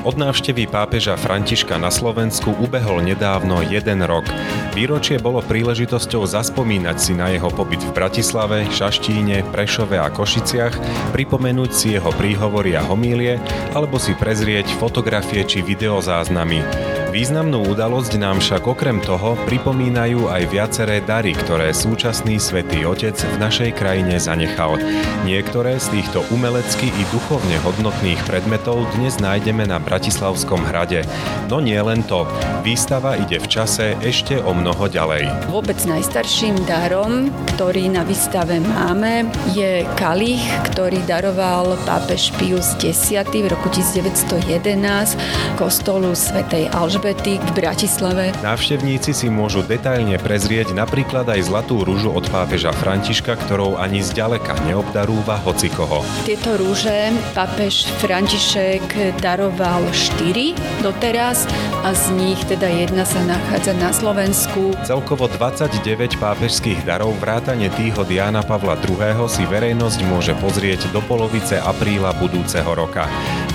Od 0.00 0.16
návštevy 0.16 0.64
pápeža 0.64 1.12
Františka 1.20 1.76
na 1.76 1.92
Slovensku 1.92 2.56
ubehol 2.56 3.04
nedávno 3.04 3.60
jeden 3.60 4.00
rok. 4.08 4.24
Výročie 4.72 5.20
bolo 5.20 5.44
príležitosťou 5.44 6.24
zaspomínať 6.24 6.96
si 6.96 7.12
na 7.12 7.28
jeho 7.28 7.52
pobyt 7.52 7.84
v 7.84 7.92
Bratislave, 7.92 8.64
Šaštíne, 8.72 9.44
Prešove 9.52 10.00
a 10.00 10.08
Košiciach, 10.08 10.72
pripomenúť 11.12 11.70
si 11.76 11.86
jeho 12.00 12.08
príhovory 12.16 12.80
a 12.80 12.82
homílie, 12.88 13.36
alebo 13.76 14.00
si 14.00 14.16
prezrieť 14.16 14.72
fotografie 14.80 15.44
či 15.44 15.60
videozáznamy. 15.60 16.64
Významnú 17.10 17.66
udalosť 17.74 18.22
nám 18.22 18.38
však 18.38 18.70
okrem 18.70 19.02
toho 19.02 19.34
pripomínajú 19.50 20.30
aj 20.30 20.46
viaceré 20.46 21.02
dary, 21.02 21.34
ktoré 21.34 21.74
súčasný 21.74 22.38
svätý 22.38 22.86
Otec 22.86 23.18
v 23.18 23.34
našej 23.34 23.74
krajine 23.74 24.14
zanechal. 24.22 24.78
Niektoré 25.26 25.82
z 25.82 25.90
týchto 25.90 26.22
umelecky 26.30 26.86
i 26.86 27.02
duchovne 27.10 27.58
hodnotných 27.66 28.22
predmetov 28.30 28.86
dnes 28.94 29.18
nájdeme 29.18 29.66
na 29.66 29.82
Bratislavskom 29.82 30.62
hrade. 30.62 31.02
No 31.50 31.58
nie 31.58 31.82
len 31.82 32.06
to. 32.06 32.30
Výstava 32.62 33.18
ide 33.18 33.42
v 33.42 33.50
čase 33.50 33.98
ešte 34.06 34.38
o 34.38 34.54
mnoho 34.54 34.86
ďalej. 34.86 35.50
Vôbec 35.50 35.82
najstarším 35.82 36.62
darom, 36.62 37.34
ktorý 37.58 37.90
na 37.90 38.06
výstave 38.06 38.62
máme, 38.62 39.26
je 39.50 39.82
kalich, 39.98 40.46
ktorý 40.70 41.02
daroval 41.10 41.74
pápež 41.82 42.30
Pius 42.38 42.78
X 42.78 43.10
v 43.18 43.50
roku 43.50 43.66
1911 43.66 45.58
kostolu 45.58 46.14
svätej 46.14 46.70
Alžbety 46.70 46.99
Alžbety 47.00 47.40
v 47.40 47.50
Bratislave. 47.56 48.28
Návštevníci 48.44 49.16
si 49.16 49.32
môžu 49.32 49.64
detailne 49.64 50.20
prezrieť 50.20 50.76
napríklad 50.76 51.32
aj 51.32 51.48
zlatú 51.48 51.80
rúžu 51.80 52.12
od 52.12 52.28
pápeža 52.28 52.76
Františka, 52.76 53.40
ktorou 53.40 53.80
ani 53.80 54.04
zďaleka 54.04 54.52
neobdarúva 54.68 55.40
hocikoho. 55.40 56.04
Tieto 56.28 56.60
rúže 56.60 57.08
pápež 57.32 57.88
František 58.04 59.16
daroval 59.16 59.80
4 59.96 60.84
doteraz 60.84 61.48
a 61.88 61.96
z 61.96 62.12
nich 62.20 62.40
teda 62.44 62.68
jedna 62.68 63.08
sa 63.08 63.24
nachádza 63.24 63.72
na 63.80 63.96
Slovensku. 63.96 64.76
Celkovo 64.84 65.24
29 65.24 66.20
pápežských 66.20 66.84
darov 66.84 67.16
vrátane 67.16 67.72
tých 67.80 67.96
od 67.96 68.12
Jána 68.12 68.44
Pavla 68.44 68.76
II. 68.76 69.24
si 69.24 69.48
verejnosť 69.48 70.04
môže 70.04 70.36
pozrieť 70.36 70.92
do 70.92 71.00
polovice 71.08 71.56
apríla 71.56 72.12
budúceho 72.12 72.68
roka. 72.76 73.08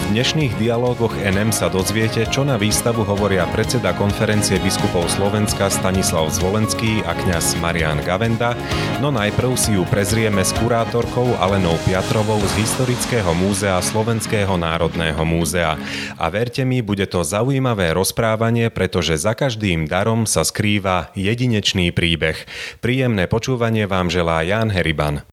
V 0.05 0.13
dnešných 0.13 0.61
dialógoch 0.61 1.17
NM 1.17 1.49
sa 1.49 1.65
dozviete, 1.65 2.29
čo 2.29 2.45
na 2.45 2.61
výstavu 2.61 3.01
hovoria 3.09 3.49
predseda 3.49 3.89
konferencie 3.97 4.61
biskupov 4.61 5.09
Slovenska 5.09 5.65
Stanislav 5.65 6.29
Zvolenský 6.29 7.01
a 7.09 7.17
kňaz 7.17 7.57
Marian 7.57 7.97
Gavenda, 8.05 8.53
no 9.01 9.09
najprv 9.09 9.57
si 9.57 9.73
ju 9.73 9.81
prezrieme 9.89 10.45
s 10.45 10.53
kurátorkou 10.61 11.41
Alenou 11.41 11.73
Piatrovou 11.89 12.37
z 12.37 12.53
Historického 12.53 13.33
múzea 13.33 13.81
Slovenského 13.81 14.53
národného 14.53 15.25
múzea. 15.25 15.73
A 16.21 16.25
verte 16.29 16.61
mi, 16.69 16.85
bude 16.85 17.09
to 17.09 17.25
zaujímavé 17.25 17.97
rozprávanie, 17.97 18.69
pretože 18.69 19.17
za 19.17 19.33
každým 19.33 19.89
darom 19.89 20.29
sa 20.29 20.45
skrýva 20.45 21.09
jedinečný 21.17 21.89
príbeh. 21.89 22.37
Príjemné 22.77 23.25
počúvanie 23.25 23.89
vám 23.89 24.13
želá 24.13 24.45
Jan 24.45 24.69
Heriban. 24.69 25.25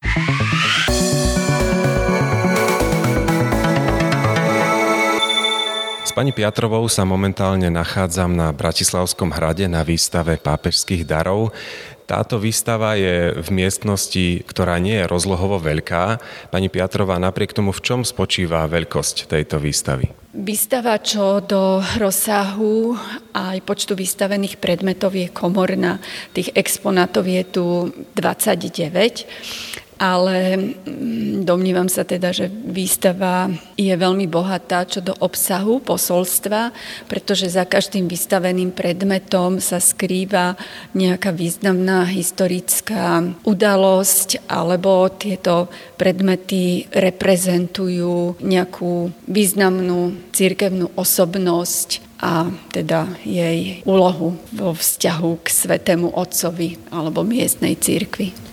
S 6.12 6.20
pani 6.20 6.28
Piatrovou 6.28 6.84
sa 6.92 7.08
momentálne 7.08 7.72
nachádzam 7.72 8.36
na 8.36 8.52
Bratislavskom 8.52 9.32
hrade 9.32 9.64
na 9.64 9.80
výstave 9.80 10.36
pápežských 10.36 11.08
darov. 11.08 11.56
Táto 12.04 12.36
výstava 12.36 13.00
je 13.00 13.32
v 13.40 13.48
miestnosti, 13.48 14.44
ktorá 14.44 14.76
nie 14.76 15.00
je 15.00 15.08
rozlohovo 15.08 15.56
veľká. 15.56 16.20
Pani 16.52 16.68
Piatrová, 16.68 17.16
napriek 17.16 17.56
tomu, 17.56 17.72
v 17.72 17.80
čom 17.80 18.00
spočíva 18.04 18.68
veľkosť 18.68 19.24
tejto 19.24 19.56
výstavy? 19.56 20.12
Výstava 20.36 21.00
čo 21.00 21.40
do 21.40 21.80
rozsahu 21.96 22.92
aj 23.32 23.64
počtu 23.64 23.96
vystavených 23.96 24.60
predmetov 24.60 25.16
je 25.16 25.32
komorná. 25.32 25.96
Tých 26.36 26.52
exponátov 26.52 27.24
je 27.24 27.42
tu 27.48 27.64
29 28.20 29.71
ale 29.98 30.56
mm, 30.56 31.44
domnívam 31.46 31.86
sa 31.86 32.02
teda, 32.02 32.32
že 32.34 32.48
výstava 32.48 33.50
je 33.76 33.92
veľmi 33.92 34.26
bohatá 34.26 34.84
čo 34.88 35.04
do 35.04 35.14
obsahu 35.18 35.78
posolstva, 35.82 36.72
pretože 37.06 37.52
za 37.52 37.64
každým 37.68 38.08
vystaveným 38.08 38.72
predmetom 38.74 39.62
sa 39.62 39.78
skrýva 39.78 40.58
nejaká 40.96 41.30
významná 41.30 42.08
historická 42.08 43.22
udalosť 43.46 44.48
alebo 44.50 45.06
tieto 45.12 45.70
predmety 45.96 46.90
reprezentujú 46.90 48.42
nejakú 48.42 49.12
významnú 49.28 50.32
cirkevnú 50.34 50.90
osobnosť 50.98 52.12
a 52.22 52.46
teda 52.70 53.18
jej 53.26 53.82
úlohu 53.82 54.38
vo 54.54 54.70
vzťahu 54.70 55.42
k 55.42 55.46
Svetému 55.50 56.14
Otcovi 56.14 56.78
alebo 56.94 57.26
miestnej 57.26 57.74
cirkvi. 57.74 58.51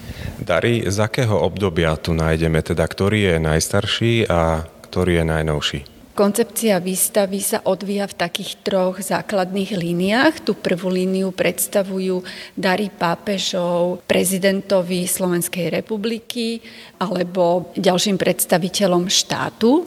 Dary, 0.49 0.81
z 0.81 0.97
akého 0.97 1.37
obdobia 1.37 1.93
tu 1.93 2.17
nájdeme, 2.17 2.65
teda 2.65 2.81
ktorý 2.81 3.21
je 3.21 3.35
najstarší 3.37 4.25
a 4.25 4.65
ktorý 4.89 5.21
je 5.21 5.25
najnovší? 5.29 5.79
Koncepcia 6.17 6.81
výstavy 6.81 7.37
sa 7.37 7.61
odvíja 7.69 8.09
v 8.09 8.17
takých 8.17 8.57
troch 8.65 8.97
základných 8.97 9.77
líniách. 9.77 10.41
Tú 10.41 10.57
prvú 10.57 10.89
líniu 10.89 11.29
predstavujú 11.31 12.25
dary 12.57 12.89
pápežov 12.89 14.01
prezidentovi 14.09 15.05
Slovenskej 15.05 15.69
republiky 15.69 16.65
alebo 16.97 17.69
ďalším 17.77 18.17
predstaviteľom 18.17 19.05
štátu. 19.05 19.85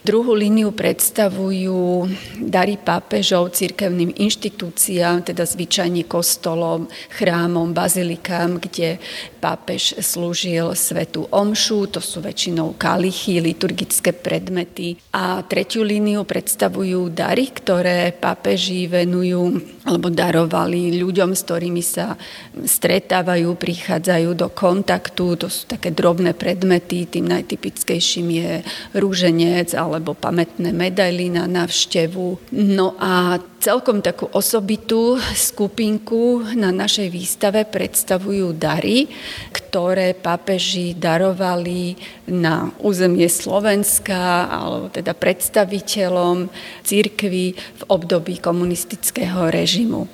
Druhú 0.00 0.32
líniu 0.32 0.72
predstavujú 0.72 2.08
dary 2.40 2.80
pápežov 2.80 3.52
cirkevným 3.52 4.16
inštitúciám, 4.16 5.28
teda 5.28 5.44
zvyčajne 5.44 6.08
kostolom, 6.08 6.88
chrámom, 7.12 7.76
bazilikám, 7.76 8.64
kde 8.64 8.96
pápež 9.44 10.00
slúžil 10.00 10.72
svetu 10.72 11.28
omšu, 11.28 11.92
to 11.92 12.00
sú 12.00 12.24
väčšinou 12.24 12.80
kalichy, 12.80 13.44
liturgické 13.44 14.16
predmety. 14.16 14.96
A 15.12 15.44
tretiu 15.44 15.84
líniu 15.84 16.24
predstavujú 16.24 17.12
dary, 17.12 17.52
ktoré 17.52 18.16
pápeži 18.16 18.88
venujú 18.88 19.60
alebo 19.84 20.08
darovali 20.08 20.96
ľuďom, 20.96 21.36
s 21.36 21.44
ktorými 21.44 21.84
sa 21.84 22.16
stretávajú, 22.56 23.52
prichádzajú 23.52 24.30
do 24.32 24.48
kontaktu. 24.48 25.36
To 25.40 25.48
sú 25.52 25.68
také 25.68 25.92
drobné 25.92 26.32
predmety, 26.32 27.04
tým 27.04 27.28
najtypickejším 27.28 28.28
je 28.32 28.50
rúženec 28.96 29.72
alebo 29.94 30.14
pamätné 30.14 30.70
medaily 30.74 31.30
na 31.30 31.50
návštevu. 31.50 32.50
No 32.54 32.94
a 32.98 33.38
celkom 33.60 34.00
takú 34.00 34.26
osobitú 34.32 35.20
skupinku 35.36 36.42
na 36.56 36.72
našej 36.72 37.12
výstave 37.12 37.68
predstavujú 37.68 38.56
dary, 38.56 39.06
ktoré 39.52 40.16
pápeži 40.16 40.96
darovali 40.96 41.94
na 42.32 42.72
územie 42.80 43.28
Slovenska 43.28 44.48
alebo 44.48 44.88
teda 44.88 45.12
predstaviteľom 45.12 46.48
církvy 46.82 47.44
v 47.54 47.82
období 47.92 48.40
komunistického 48.40 49.52
režimu. 49.52 50.08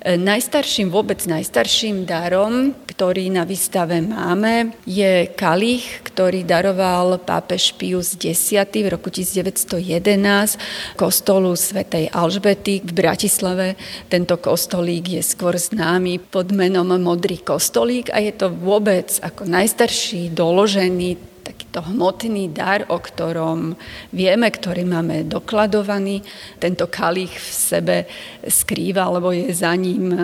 E, 0.00 0.16
najstarším, 0.16 0.88
vôbec 0.88 1.20
najstarším 1.28 2.08
darom, 2.08 2.72
ktorý 2.88 3.28
na 3.28 3.44
výstave 3.44 4.00
máme, 4.00 4.72
je 4.88 5.28
kalich, 5.36 6.00
ktorý 6.08 6.40
daroval 6.48 7.20
pápež 7.20 7.76
Pius 7.76 8.16
X 8.16 8.56
v 8.56 8.88
roku 8.88 9.12
1911 9.12 10.96
kostolu 10.96 11.52
svätej 11.52 12.08
Alžbety 12.16 12.80
v 12.80 12.92
Bratislave. 12.96 13.76
Tento 14.08 14.40
kostolík 14.40 15.20
je 15.20 15.22
skôr 15.24 15.60
známy 15.60 16.16
pod 16.32 16.48
menom 16.48 16.96
Modrý 16.96 17.36
kostolík 17.44 18.08
a 18.08 18.24
je 18.24 18.32
to 18.32 18.48
vôbec 18.48 19.20
ako 19.20 19.44
najstarší 19.52 20.32
doložený 20.32 21.29
takýto 21.40 21.80
hmotný 21.82 22.52
dar, 22.52 22.86
o 22.92 23.00
ktorom 23.00 23.74
vieme, 24.12 24.46
ktorý 24.46 24.84
máme 24.86 25.26
dokladovaný. 25.26 26.22
Tento 26.60 26.86
kalich 26.86 27.32
v 27.32 27.48
sebe 27.50 27.96
skrýva, 28.44 29.08
lebo 29.08 29.32
je 29.32 29.50
za 29.50 29.72
ním 29.74 30.04
um, 30.10 30.18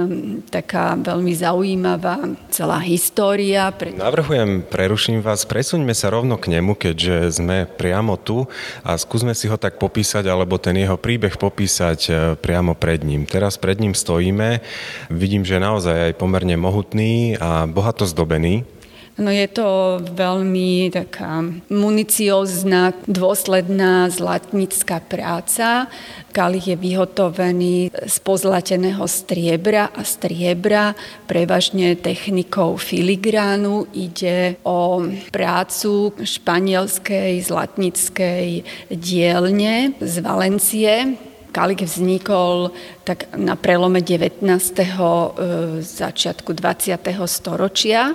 taká 0.46 0.94
veľmi 0.94 1.32
zaujímavá 1.32 2.38
celá 2.52 2.78
história. 2.84 3.72
Navrhujem, 3.96 4.66
preruším 4.68 5.24
vás, 5.24 5.48
presuňme 5.48 5.92
sa 5.96 6.12
rovno 6.12 6.36
k 6.36 6.52
nemu, 6.52 6.76
keďže 6.76 7.42
sme 7.42 7.64
priamo 7.66 8.20
tu 8.20 8.44
a 8.84 8.94
skúsme 9.00 9.32
si 9.32 9.48
ho 9.48 9.56
tak 9.56 9.80
popísať, 9.80 10.28
alebo 10.28 10.60
ten 10.60 10.76
jeho 10.76 11.00
príbeh 11.00 11.34
popísať 11.40 12.00
e, 12.06 12.10
priamo 12.36 12.76
pred 12.76 13.02
ním. 13.02 13.24
Teraz 13.24 13.56
pred 13.56 13.80
ním 13.80 13.96
stojíme, 13.96 14.60
vidím, 15.08 15.42
že 15.42 15.62
naozaj 15.62 16.12
aj 16.12 16.18
pomerne 16.20 16.56
mohutný 16.60 17.40
a 17.40 17.64
bohato 17.64 18.04
zdobený. 18.04 18.75
No 19.16 19.32
je 19.32 19.48
to 19.48 19.96
veľmi 20.12 20.92
taká 20.92 21.40
municiozná, 21.72 22.92
dôsledná 23.08 24.12
zlatnická 24.12 25.00
práca. 25.00 25.88
Kalich 26.36 26.68
je 26.68 26.76
vyhotovený 26.76 27.96
z 27.96 28.16
pozlateného 28.20 29.00
striebra 29.08 29.88
a 29.88 30.04
striebra, 30.04 30.92
prevažne 31.24 31.96
technikou 31.96 32.76
filigránu. 32.76 33.88
Ide 33.96 34.60
o 34.68 35.00
prácu 35.32 36.12
španielskej 36.20 37.40
zlatnickej 37.40 38.68
dielne 38.92 39.96
z 39.96 40.14
Valencie, 40.20 41.16
Kalik 41.56 41.88
vznikol 41.88 42.68
tak 43.00 43.32
na 43.32 43.56
prelome 43.56 44.04
19. 44.04 44.44
E, 44.44 44.88
začiatku 45.80 46.52
20. 46.52 47.00
storočia 47.24 48.12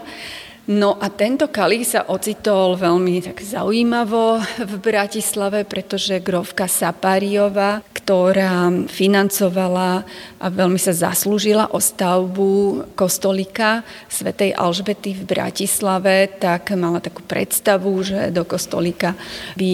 No 0.70 0.94
a 1.02 1.10
tento 1.10 1.50
kalich 1.50 1.90
sa 1.90 2.06
ocitol 2.06 2.78
veľmi 2.78 3.26
tak 3.26 3.42
zaujímavo 3.42 4.38
v 4.62 4.74
Bratislave, 4.78 5.66
pretože 5.66 6.22
grovka 6.22 6.70
Sapariova, 6.70 7.82
ktorá 8.02 8.74
financovala 8.90 10.02
a 10.42 10.46
veľmi 10.50 10.82
sa 10.82 10.90
zaslúžila 10.90 11.70
o 11.70 11.78
stavbu 11.78 12.84
kostolika 12.98 13.86
svätej 14.10 14.58
Alžbety 14.58 15.14
v 15.14 15.24
Bratislave, 15.30 16.26
tak 16.42 16.74
mala 16.74 16.98
takú 16.98 17.22
predstavu, 17.22 17.94
že 18.02 18.34
do 18.34 18.42
kostolika 18.42 19.14
by 19.54 19.72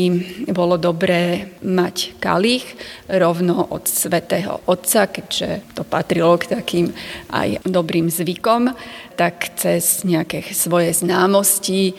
bolo 0.52 0.76
dobré 0.76 1.56
mať 1.64 2.20
kalich 2.20 2.68
rovno 3.08 3.64
od 3.72 3.88
svätého 3.88 4.60
Otca, 4.68 5.08
keďže 5.08 5.64
to 5.72 5.88
patrilo 5.88 6.36
k 6.36 6.52
takým 6.52 6.92
aj 7.32 7.64
dobrým 7.64 8.12
zvykom 8.12 8.76
tak 9.18 9.58
cez 9.58 10.06
nejaké 10.06 10.46
svoje 10.54 10.94
známosti 10.94 11.90
e, 11.90 11.94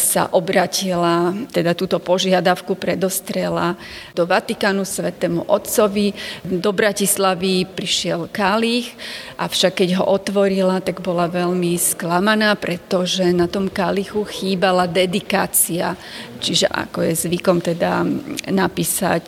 sa 0.00 0.32
obratila, 0.32 1.36
teda 1.52 1.76
túto 1.76 2.00
požiadavku 2.00 2.80
predostrela 2.80 3.76
do 4.16 4.24
Vatikánu 4.24 4.88
svetému 4.88 5.44
otcovi. 5.56 6.12
Do 6.44 6.70
Bratislavy 6.76 7.64
prišiel 7.64 8.28
Kálich, 8.28 8.92
avšak 9.40 9.80
keď 9.80 10.00
ho 10.00 10.04
otvorila, 10.12 10.84
tak 10.84 11.00
bola 11.00 11.26
veľmi 11.26 11.74
sklamaná, 11.80 12.52
pretože 12.60 13.24
na 13.32 13.48
tom 13.48 13.72
Kálichu 13.72 14.22
chýbala 14.28 14.84
dedikácia, 14.84 15.96
čiže 16.36 16.68
ako 16.68 17.08
je 17.08 17.14
zvykom 17.16 17.58
teda 17.64 18.04
napísať, 18.52 19.24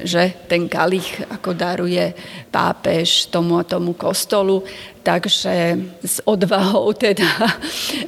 že 0.00 0.22
ten 0.48 0.66
Kálich 0.66 1.28
ako 1.28 1.52
daruje 1.52 2.16
pápež 2.48 3.28
tomu 3.28 3.60
a 3.60 3.64
tomu 3.64 3.92
kostolu, 3.96 4.64
Takže 5.02 5.82
s 5.98 6.22
odvahou 6.22 6.94
teda 6.94 7.26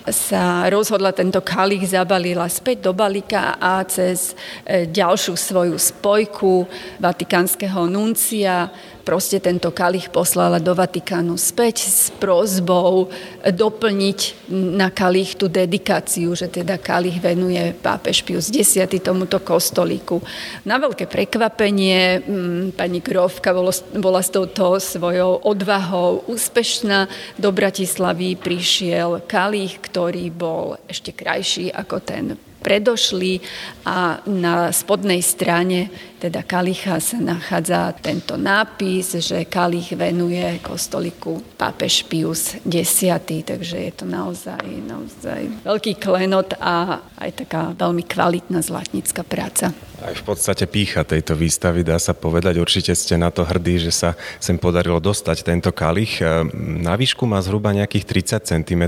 sa 0.07 0.71
rozhodla 0.71 1.11
tento 1.11 1.43
kalich, 1.43 1.91
zabalila 1.91 2.47
späť 2.47 2.87
do 2.87 2.93
balíka 2.95 3.59
a 3.59 3.83
cez 3.83 4.39
e, 4.63 4.87
ďalšiu 4.87 5.35
svoju 5.35 5.75
spojku 5.75 6.63
vatikánskeho 7.03 7.91
nuncia 7.91 8.71
proste 9.05 9.37
tento 9.39 9.69
kalich 9.69 10.09
poslala 10.09 10.57
do 10.57 10.73
Vatikánu 10.73 11.37
späť 11.37 11.85
s 11.85 12.09
prozbou 12.17 13.13
doplniť 13.45 14.49
na 14.51 14.89
kalich 14.89 15.37
tú 15.37 15.47
dedikáciu, 15.53 16.33
že 16.33 16.49
teda 16.49 16.81
kalich 16.81 17.21
venuje 17.21 17.77
pápež 17.77 18.25
Pius 18.25 18.49
X 18.49 18.81
tomuto 19.05 19.45
kostolíku. 19.45 20.25
Na 20.65 20.81
veľké 20.81 21.05
prekvapenie 21.05 22.25
mm, 22.25 22.65
pani 22.75 23.05
Grovka 23.05 23.53
bola 24.01 24.23
s 24.25 24.33
touto 24.33 24.81
svojou 24.81 25.45
odvahou 25.45 26.25
úspešná. 26.25 27.07
Do 27.37 27.53
Bratislavy 27.53 28.41
prišiel 28.41 29.21
kalich, 29.29 29.79
ktorý 29.85 30.33
bol 30.33 30.81
ešte 30.89 31.13
krajší 31.13 31.69
ako 31.69 31.97
ten 32.01 32.25
predošli 32.65 33.45
a 33.85 34.25
na 34.25 34.73
spodnej 34.73 35.21
strane 35.21 35.93
teda 36.25 36.41
kalicha 36.41 36.97
sa 37.05 37.21
nachádza 37.21 37.93
tento 38.01 38.41
nápis, 38.41 39.21
že 39.21 39.45
kalich 39.45 39.93
venuje 39.93 40.57
kostoliku 40.65 41.45
pápež 41.61 42.09
Pius 42.09 42.57
X, 42.65 43.05
takže 43.45 43.77
je 43.77 43.93
to 43.93 44.09
naozaj, 44.09 44.65
naozaj 44.89 45.69
veľký 45.69 46.01
klenot 46.01 46.57
a 46.57 47.05
aj 47.21 47.45
taká 47.45 47.77
veľmi 47.77 48.09
kvalitná 48.09 48.65
zlatnická 48.65 49.21
práca. 49.21 49.77
Aj 50.01 50.17
v 50.17 50.25
podstate 50.25 50.65
pícha 50.65 51.05
tejto 51.05 51.37
výstavy, 51.37 51.85
dá 51.85 52.01
sa 52.01 52.17
povedať. 52.17 52.57
Určite 52.57 52.97
ste 52.97 53.21
na 53.21 53.29
to 53.29 53.45
hrdí, 53.45 53.85
že 53.85 53.93
sa 53.93 54.17
sem 54.41 54.57
podarilo 54.57 55.05
dostať 55.05 55.45
tento 55.45 55.77
kalich. 55.77 56.25
Na 56.57 56.97
výšku 56.97 57.29
má 57.29 57.37
zhruba 57.45 57.77
nejakých 57.77 58.41
30 58.41 58.49
cm. 58.49 58.85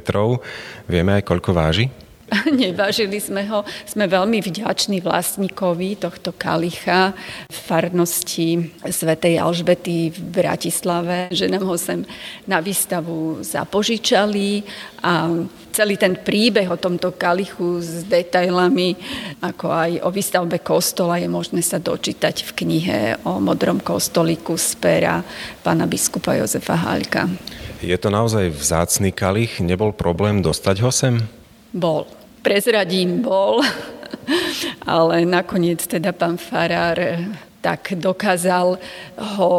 Vieme 0.88 1.20
aj, 1.20 1.22
koľko 1.28 1.52
váži? 1.52 2.05
Nevážili 2.50 3.22
sme 3.22 3.46
ho. 3.46 3.62
Sme 3.86 4.10
veľmi 4.10 4.42
vďační 4.42 4.98
vlastníkovi 4.98 6.02
tohto 6.02 6.34
kalicha 6.34 7.14
v 7.46 7.56
farnosti 7.56 8.74
svätej 8.82 9.38
Alžbety 9.38 10.10
v 10.10 10.18
Bratislave, 10.18 11.30
že 11.30 11.46
nám 11.46 11.66
ho 11.66 11.78
sem 11.78 12.02
na 12.50 12.58
výstavu 12.58 13.46
zapožičali 13.46 14.66
a 15.06 15.30
celý 15.70 16.00
ten 16.00 16.16
príbeh 16.16 16.66
o 16.72 16.80
tomto 16.80 17.14
kalichu 17.14 17.78
s 17.78 18.02
detailami, 18.08 18.96
ako 19.44 19.66
aj 19.68 19.90
o 20.02 20.08
výstavbe 20.08 20.58
kostola 20.64 21.20
je 21.20 21.28
možné 21.28 21.60
sa 21.60 21.76
dočítať 21.76 22.42
v 22.42 22.50
knihe 22.64 22.98
o 23.28 23.38
modrom 23.38 23.78
kostoliku 23.78 24.56
z 24.56 24.72
pera 24.80 25.20
pána 25.60 25.84
biskupa 25.84 26.34
Jozefa 26.34 26.74
Halka. 26.74 27.28
Je 27.84 27.94
to 28.00 28.08
naozaj 28.08 28.56
vzácný 28.56 29.12
kalich? 29.12 29.60
Nebol 29.60 29.92
problém 29.92 30.40
dostať 30.40 30.76
ho 30.80 30.88
sem? 30.88 31.20
Bol. 31.76 32.15
Prezradím, 32.46 33.26
bol. 33.26 33.58
Ale 34.86 35.26
nakoniec 35.26 35.82
teda 35.82 36.14
pán 36.14 36.38
Farár 36.38 36.94
tak 37.58 37.98
dokázal 37.98 38.78
ho 39.18 39.50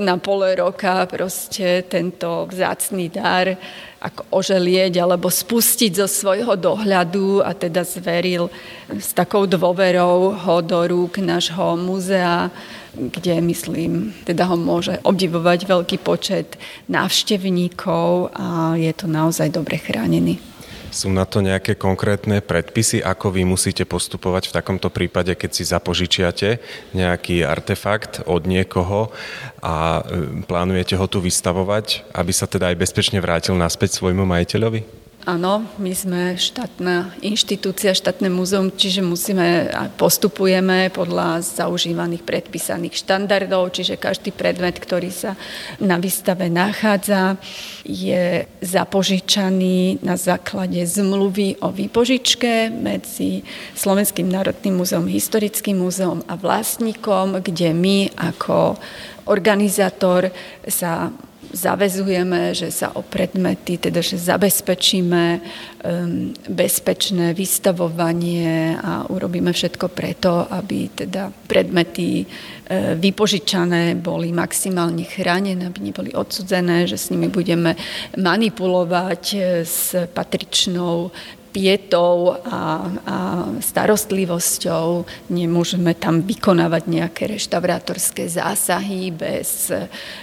na 0.00 0.16
pole 0.16 0.56
roka 0.56 1.04
proste 1.04 1.84
tento 1.84 2.48
vzácný 2.48 3.12
dar 3.12 3.52
ako 4.00 4.40
oželieť 4.40 5.04
alebo 5.04 5.28
spustiť 5.28 6.00
zo 6.00 6.08
svojho 6.08 6.56
dohľadu 6.56 7.44
a 7.44 7.52
teda 7.52 7.84
zveril 7.84 8.48
s 8.88 9.12
takou 9.12 9.44
dôverou 9.44 10.32
ho 10.32 10.56
do 10.64 10.80
rúk 10.88 11.20
nášho 11.20 11.76
muzea, 11.76 12.48
kde 12.96 13.36
myslím, 13.44 14.16
teda 14.24 14.48
ho 14.48 14.56
môže 14.56 14.96
obdivovať 15.04 15.68
veľký 15.68 16.00
počet 16.00 16.56
návštevníkov 16.88 18.32
a 18.32 18.80
je 18.80 18.92
to 18.96 19.04
naozaj 19.04 19.52
dobre 19.52 19.76
chránený. 19.76 20.49
Sú 20.90 21.06
na 21.06 21.22
to 21.22 21.38
nejaké 21.38 21.78
konkrétne 21.78 22.42
predpisy, 22.42 22.98
ako 22.98 23.30
vy 23.30 23.46
musíte 23.46 23.86
postupovať 23.86 24.50
v 24.50 24.54
takomto 24.58 24.90
prípade, 24.90 25.38
keď 25.38 25.50
si 25.54 25.62
zapožičiate 25.62 26.58
nejaký 26.98 27.46
artefakt 27.46 28.26
od 28.26 28.42
niekoho 28.50 29.14
a 29.62 30.02
e, 30.02 30.42
plánujete 30.42 30.98
ho 30.98 31.06
tu 31.06 31.22
vystavovať, 31.22 32.10
aby 32.10 32.32
sa 32.34 32.50
teda 32.50 32.74
aj 32.74 32.80
bezpečne 32.82 33.22
vrátil 33.22 33.54
naspäť 33.54 34.02
svojmu 34.02 34.26
majiteľovi? 34.26 34.99
Áno, 35.28 35.68
my 35.76 35.92
sme 35.92 36.32
štátna 36.32 37.12
inštitúcia, 37.20 37.92
štátne 37.92 38.32
múzeum, 38.32 38.72
čiže 38.72 39.04
musíme 39.04 39.68
a 39.68 39.92
postupujeme 39.92 40.88
podľa 40.88 41.44
zaužívaných 41.44 42.24
predpísaných 42.24 43.04
štandardov, 43.04 43.68
čiže 43.68 44.00
každý 44.00 44.32
predmet, 44.32 44.80
ktorý 44.80 45.12
sa 45.12 45.36
na 45.76 46.00
výstave 46.00 46.48
nachádza, 46.48 47.36
je 47.84 48.48
zapožičaný 48.64 50.00
na 50.00 50.16
základe 50.16 50.80
zmluvy 50.88 51.60
o 51.60 51.68
výpožičke 51.68 52.72
medzi 52.72 53.44
Slovenským 53.76 54.24
národným 54.24 54.80
múzeum, 54.80 55.04
Historickým 55.04 55.84
múzeum 55.84 56.24
a 56.32 56.40
vlastníkom, 56.40 57.44
kde 57.44 57.76
my 57.76 58.08
ako 58.16 58.80
organizátor 59.28 60.32
sa 60.64 61.12
zavezujeme, 61.52 62.54
že 62.54 62.70
sa 62.70 62.94
o 62.94 63.02
predmety, 63.02 63.78
teda 63.78 63.98
že 63.98 64.16
zabezpečíme 64.16 65.24
um, 65.38 66.30
bezpečné 66.46 67.34
vystavovanie 67.34 68.78
a 68.78 69.06
urobíme 69.10 69.50
všetko 69.50 69.86
preto, 69.90 70.46
aby 70.46 70.90
teda 70.94 71.34
predmety 71.46 72.24
uh, 72.24 72.94
vypožičané 72.94 73.98
boli 73.98 74.30
maximálne 74.30 75.02
chránené, 75.04 75.66
aby 75.66 75.90
neboli 75.90 76.10
odsudzené, 76.14 76.86
že 76.86 76.98
s 76.98 77.10
nimi 77.10 77.26
budeme 77.26 77.74
manipulovať 78.14 79.24
uh, 79.34 79.40
s 79.66 79.94
patričnou 80.14 81.10
pietou 81.50 82.34
a, 82.34 82.38
a 82.46 83.16
starostlivosťou. 83.58 85.04
Nemôžeme 85.30 85.92
tam 85.98 86.22
vykonávať 86.22 86.82
nejaké 86.86 87.22
reštaurátorské 87.30 88.30
zásahy 88.30 89.10
bez 89.10 89.70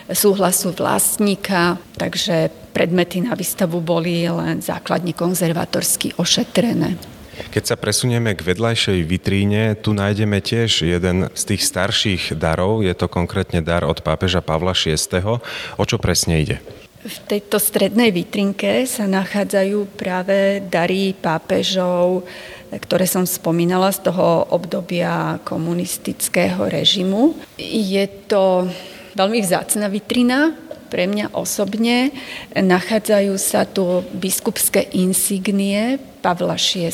súhlasu 0.10 0.72
vlastníka. 0.72 1.78
Takže 2.00 2.50
predmety 2.72 3.22
na 3.24 3.36
výstavu 3.36 3.84
boli 3.84 4.26
len 4.28 4.64
základne 4.64 5.12
konzervatorsky 5.12 6.16
ošetrené. 6.16 7.18
Keď 7.38 7.64
sa 7.70 7.76
presunieme 7.78 8.34
k 8.34 8.42
vedľajšej 8.42 9.00
vitríne, 9.06 9.78
tu 9.78 9.94
nájdeme 9.94 10.42
tiež 10.42 10.90
jeden 10.90 11.30
z 11.38 11.42
tých 11.54 11.62
starších 11.70 12.34
darov, 12.34 12.82
je 12.82 12.94
to 12.98 13.06
konkrétne 13.06 13.62
dar 13.62 13.86
od 13.86 14.02
pápeža 14.02 14.42
Pavla 14.42 14.74
VI. 14.74 14.98
O 15.78 15.84
čo 15.86 16.02
presne 16.02 16.42
ide? 16.42 16.58
V 17.08 17.18
tejto 17.24 17.56
strednej 17.56 18.12
vitrinke 18.12 18.84
sa 18.84 19.08
nachádzajú 19.08 19.96
práve 19.96 20.60
dary 20.68 21.16
pápežov, 21.16 22.28
ktoré 22.68 23.08
som 23.08 23.24
spomínala 23.24 23.96
z 23.96 24.12
toho 24.12 24.44
obdobia 24.52 25.40
komunistického 25.48 26.68
režimu. 26.68 27.32
Je 27.56 28.04
to 28.28 28.68
veľmi 29.16 29.40
vzácna 29.40 29.88
vitrina, 29.88 30.52
pre 30.88 31.04
mňa 31.04 31.36
osobne. 31.36 32.16
Nachádzajú 32.56 33.36
sa 33.36 33.68
tu 33.68 34.04
biskupské 34.16 34.88
insignie 34.96 36.00
Pavla 36.24 36.56
VI 36.56 36.92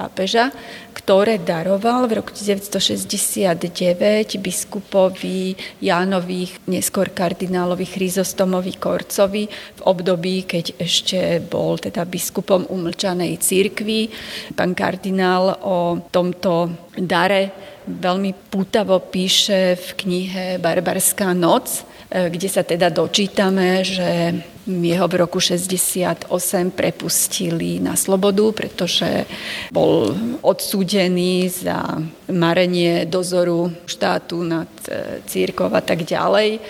pápeža, 0.00 0.48
ktoré 0.96 1.36
daroval 1.36 2.08
v 2.08 2.24
roku 2.24 2.32
1969 2.32 4.40
biskupovi 4.40 5.52
Jánovi, 5.84 6.48
neskôr 6.72 7.12
kardinálovi 7.12 7.84
Chryzostomovi 7.84 8.80
Korcovi 8.80 9.44
v 9.50 9.80
období, 9.84 10.48
keď 10.48 10.80
ešte 10.80 11.44
bol 11.44 11.76
teda 11.76 12.08
biskupom 12.08 12.64
umlčanej 12.72 13.36
církvy. 13.36 14.08
Pán 14.56 14.72
kardinál 14.72 15.60
o 15.60 16.00
tomto 16.08 16.72
dare 16.96 17.52
veľmi 17.84 18.32
pútavo 18.48 19.04
píše 19.04 19.76
v 19.76 19.88
knihe 20.00 20.44
Barbarská 20.62 21.36
noc, 21.36 21.84
kde 22.10 22.48
sa 22.50 22.66
teda 22.66 22.90
dočítame, 22.90 23.86
že 23.86 24.34
jeho 24.78 25.06
v 25.10 25.14
roku 25.26 25.42
68 25.42 26.30
prepustili 26.70 27.82
na 27.82 27.98
slobodu, 27.98 28.54
pretože 28.54 29.26
bol 29.74 30.14
odsúdený 30.40 31.50
za 31.50 31.98
marenie 32.30 33.04
dozoru 33.04 33.74
štátu 33.84 34.46
nad 34.46 34.70
e, 34.86 35.20
církov 35.26 35.74
a 35.74 35.82
tak 35.82 36.06
ďalej. 36.06 36.62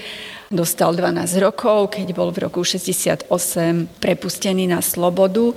Dostal 0.51 0.99
12 0.99 1.31
rokov, 1.39 1.95
keď 1.95 2.11
bol 2.11 2.35
v 2.35 2.51
roku 2.51 2.67
68 2.67 3.31
prepustený 4.03 4.67
na 4.67 4.83
slobodu 4.83 5.55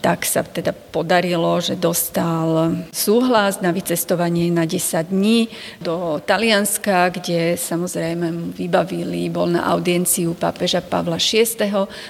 tak 0.00 0.24
sa 0.24 0.40
teda 0.40 0.72
podarilo, 0.72 1.60
že 1.60 1.76
dostal 1.76 2.72
súhlas 2.90 3.60
na 3.60 3.70
vycestovanie 3.70 4.48
na 4.48 4.64
10 4.64 5.12
dní 5.12 5.52
do 5.78 6.18
Talianska, 6.24 7.12
kde 7.12 7.60
samozrejme 7.60 8.26
mu 8.32 8.46
vybavili, 8.56 9.28
bol 9.28 9.52
na 9.52 9.68
audienciu 9.68 10.32
pápeža 10.32 10.80
Pavla 10.80 11.20
VI, 11.20 11.68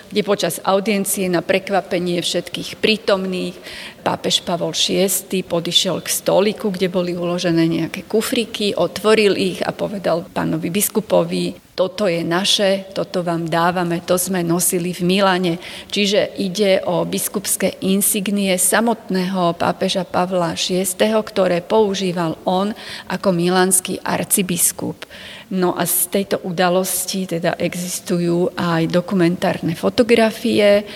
kde 0.09 0.23
počas 0.23 0.62
audiencie 0.62 1.26
na 1.26 1.42
prekvapenie 1.42 2.23
všetkých 2.23 2.78
prítomných 2.78 3.59
pápež 4.00 4.40
Pavol 4.40 4.73
VI 4.73 5.11
podišiel 5.44 6.00
k 6.00 6.09
stoliku, 6.09 6.73
kde 6.73 6.88
boli 6.88 7.12
uložené 7.12 7.68
nejaké 7.68 8.09
kufriky, 8.09 8.73
otvoril 8.73 9.37
ich 9.37 9.61
a 9.61 9.75
povedal 9.76 10.25
pánovi 10.30 10.73
biskupovi, 10.73 11.70
toto 11.81 12.05
je 12.05 12.21
naše, 12.21 12.93
toto 12.93 13.25
vám 13.25 13.49
dávame, 13.49 14.05
to 14.05 14.21
sme 14.21 14.45
nosili 14.45 14.93
v 14.93 15.01
Milane. 15.01 15.57
Čiže 15.89 16.37
ide 16.37 16.85
o 16.85 17.09
biskupské 17.09 17.81
insignie 17.81 18.53
samotného 18.61 19.57
pápeža 19.57 20.05
Pavla 20.05 20.53
VI, 20.61 20.85
ktoré 21.25 21.65
používal 21.65 22.37
on 22.45 22.77
ako 23.09 23.33
milanský 23.33 23.97
arcibiskup. 24.05 25.09
No 25.50 25.75
a 25.75 25.83
z 25.83 26.07
tejto 26.14 26.47
udalosti 26.47 27.26
teda 27.26 27.59
existujú 27.59 28.54
aj 28.54 28.87
dokumentárne 28.87 29.75
fotografie, 29.75 30.87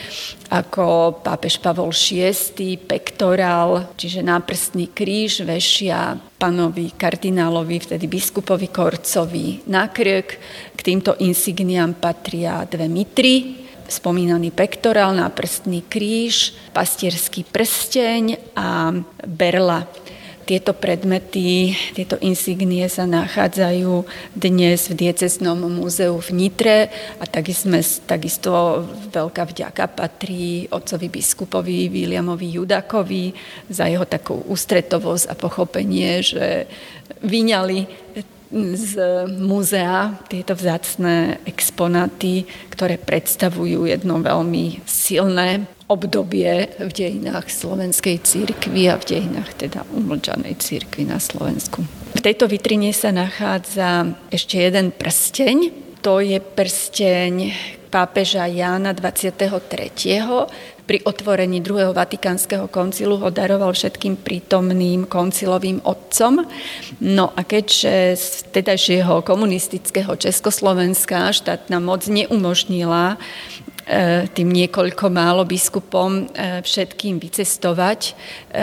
ako 0.47 1.19
pápež 1.27 1.59
Pavol 1.59 1.91
VI, 1.91 2.79
pektorál, 2.87 3.91
čiže 3.99 4.23
náprstný 4.23 4.95
kríž 4.95 5.43
vešia 5.43 6.15
panovi 6.39 6.95
kardinálovi, 6.95 7.83
vtedy 7.83 8.07
biskupovi 8.07 8.71
Korcovi 8.71 9.67
na 9.67 9.91
krk. 9.91 10.29
K 10.71 10.81
týmto 10.87 11.19
insigniám 11.19 11.99
patria 11.99 12.63
dve 12.63 12.87
mitry, 12.87 13.67
spomínaný 13.91 14.55
pektorál, 14.55 15.19
náprstný 15.19 15.83
kríž, 15.91 16.55
pastierský 16.71 17.43
prsteň 17.43 18.55
a 18.55 18.95
berla 19.27 19.83
tieto 20.45 20.77
predmety, 20.77 21.73
tieto 21.97 22.21
insignie 22.21 22.85
sa 22.93 23.09
nachádzajú 23.09 24.05
dnes 24.37 24.93
v 24.93 24.95
diecesnom 25.09 25.57
múzeu 25.57 26.15
v 26.21 26.31
Nitre 26.37 26.93
a 27.19 27.25
takisto, 27.25 27.73
takisto 28.05 28.53
veľká 29.11 29.43
vďaka 29.49 29.85
patrí 29.91 30.69
otcovi 30.69 31.09
biskupovi 31.09 31.89
Williamovi 31.89 32.61
Judakovi 32.61 33.33
za 33.73 33.89
jeho 33.89 34.05
takú 34.05 34.45
ústretovosť 34.45 35.33
a 35.33 35.35
pochopenie, 35.35 36.21
že 36.21 36.69
vyňali 37.25 37.79
z 38.55 38.93
múzea 39.27 40.15
tieto 40.31 40.55
vzácné 40.55 41.43
exponáty, 41.43 42.47
ktoré 42.71 43.01
predstavujú 43.01 43.91
jedno 43.91 44.23
veľmi 44.23 44.85
silné 44.87 45.67
obdobie 45.87 46.73
v 46.81 46.91
dejinách 46.91 47.53
slovenskej 47.53 48.25
církvy 48.25 48.89
a 48.89 48.97
v 48.97 49.05
dejinách 49.05 49.53
teda 49.57 49.85
umlčanej 49.93 50.57
církvy 50.57 51.05
na 51.05 51.21
Slovensku. 51.21 51.85
V 52.15 52.21
tejto 52.25 52.49
vitrine 52.49 52.95
sa 52.97 53.13
nachádza 53.13 54.17
ešte 54.33 54.57
jeden 54.65 54.97
prsteň. 54.97 55.85
To 56.01 56.21
je 56.25 56.41
prsteň 56.41 57.35
pápeža 57.95 58.51
Jána 58.51 58.91
23. 58.91 59.63
Pri 60.85 61.01
otvorení 61.01 61.65
druhého 61.65 61.97
vatikánskeho 61.97 62.69
koncilu 62.69 63.17
ho 63.17 63.33
daroval 63.33 63.73
všetkým 63.73 64.21
prítomným 64.21 65.09
koncilovým 65.09 65.81
otcom. 65.81 66.45
No 67.01 67.33
a 67.33 67.41
keďže 67.41 68.21
z 68.21 68.27
tedajšieho 68.53 69.25
komunistického 69.25 70.13
Československa 70.13 71.33
štátna 71.33 71.81
moc 71.81 72.05
neumožnila 72.05 73.17
tým 74.33 74.49
niekoľko 74.49 75.13
málo 75.13 75.45
biskupom 75.45 76.25
e, 76.25 76.65
všetkým 76.65 77.21
vycestovať, 77.21 78.01
e, 78.01 78.13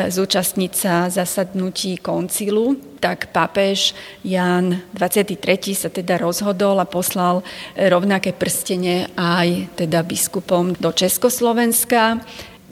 zúčastniť 0.10 0.72
sa 0.74 1.14
zasadnutí 1.14 2.02
koncilu, 2.02 2.74
tak 2.98 3.30
pápež 3.30 3.94
Jan 4.26 4.82
23. 4.98 5.78
sa 5.78 5.94
teda 5.94 6.18
rozhodol 6.18 6.82
a 6.82 6.90
poslal 6.90 7.46
rovnaké 7.78 8.34
prstenie 8.34 9.10
aj 9.14 9.78
teda 9.78 10.02
biskupom 10.02 10.74
do 10.74 10.90
Československa. 10.90 12.22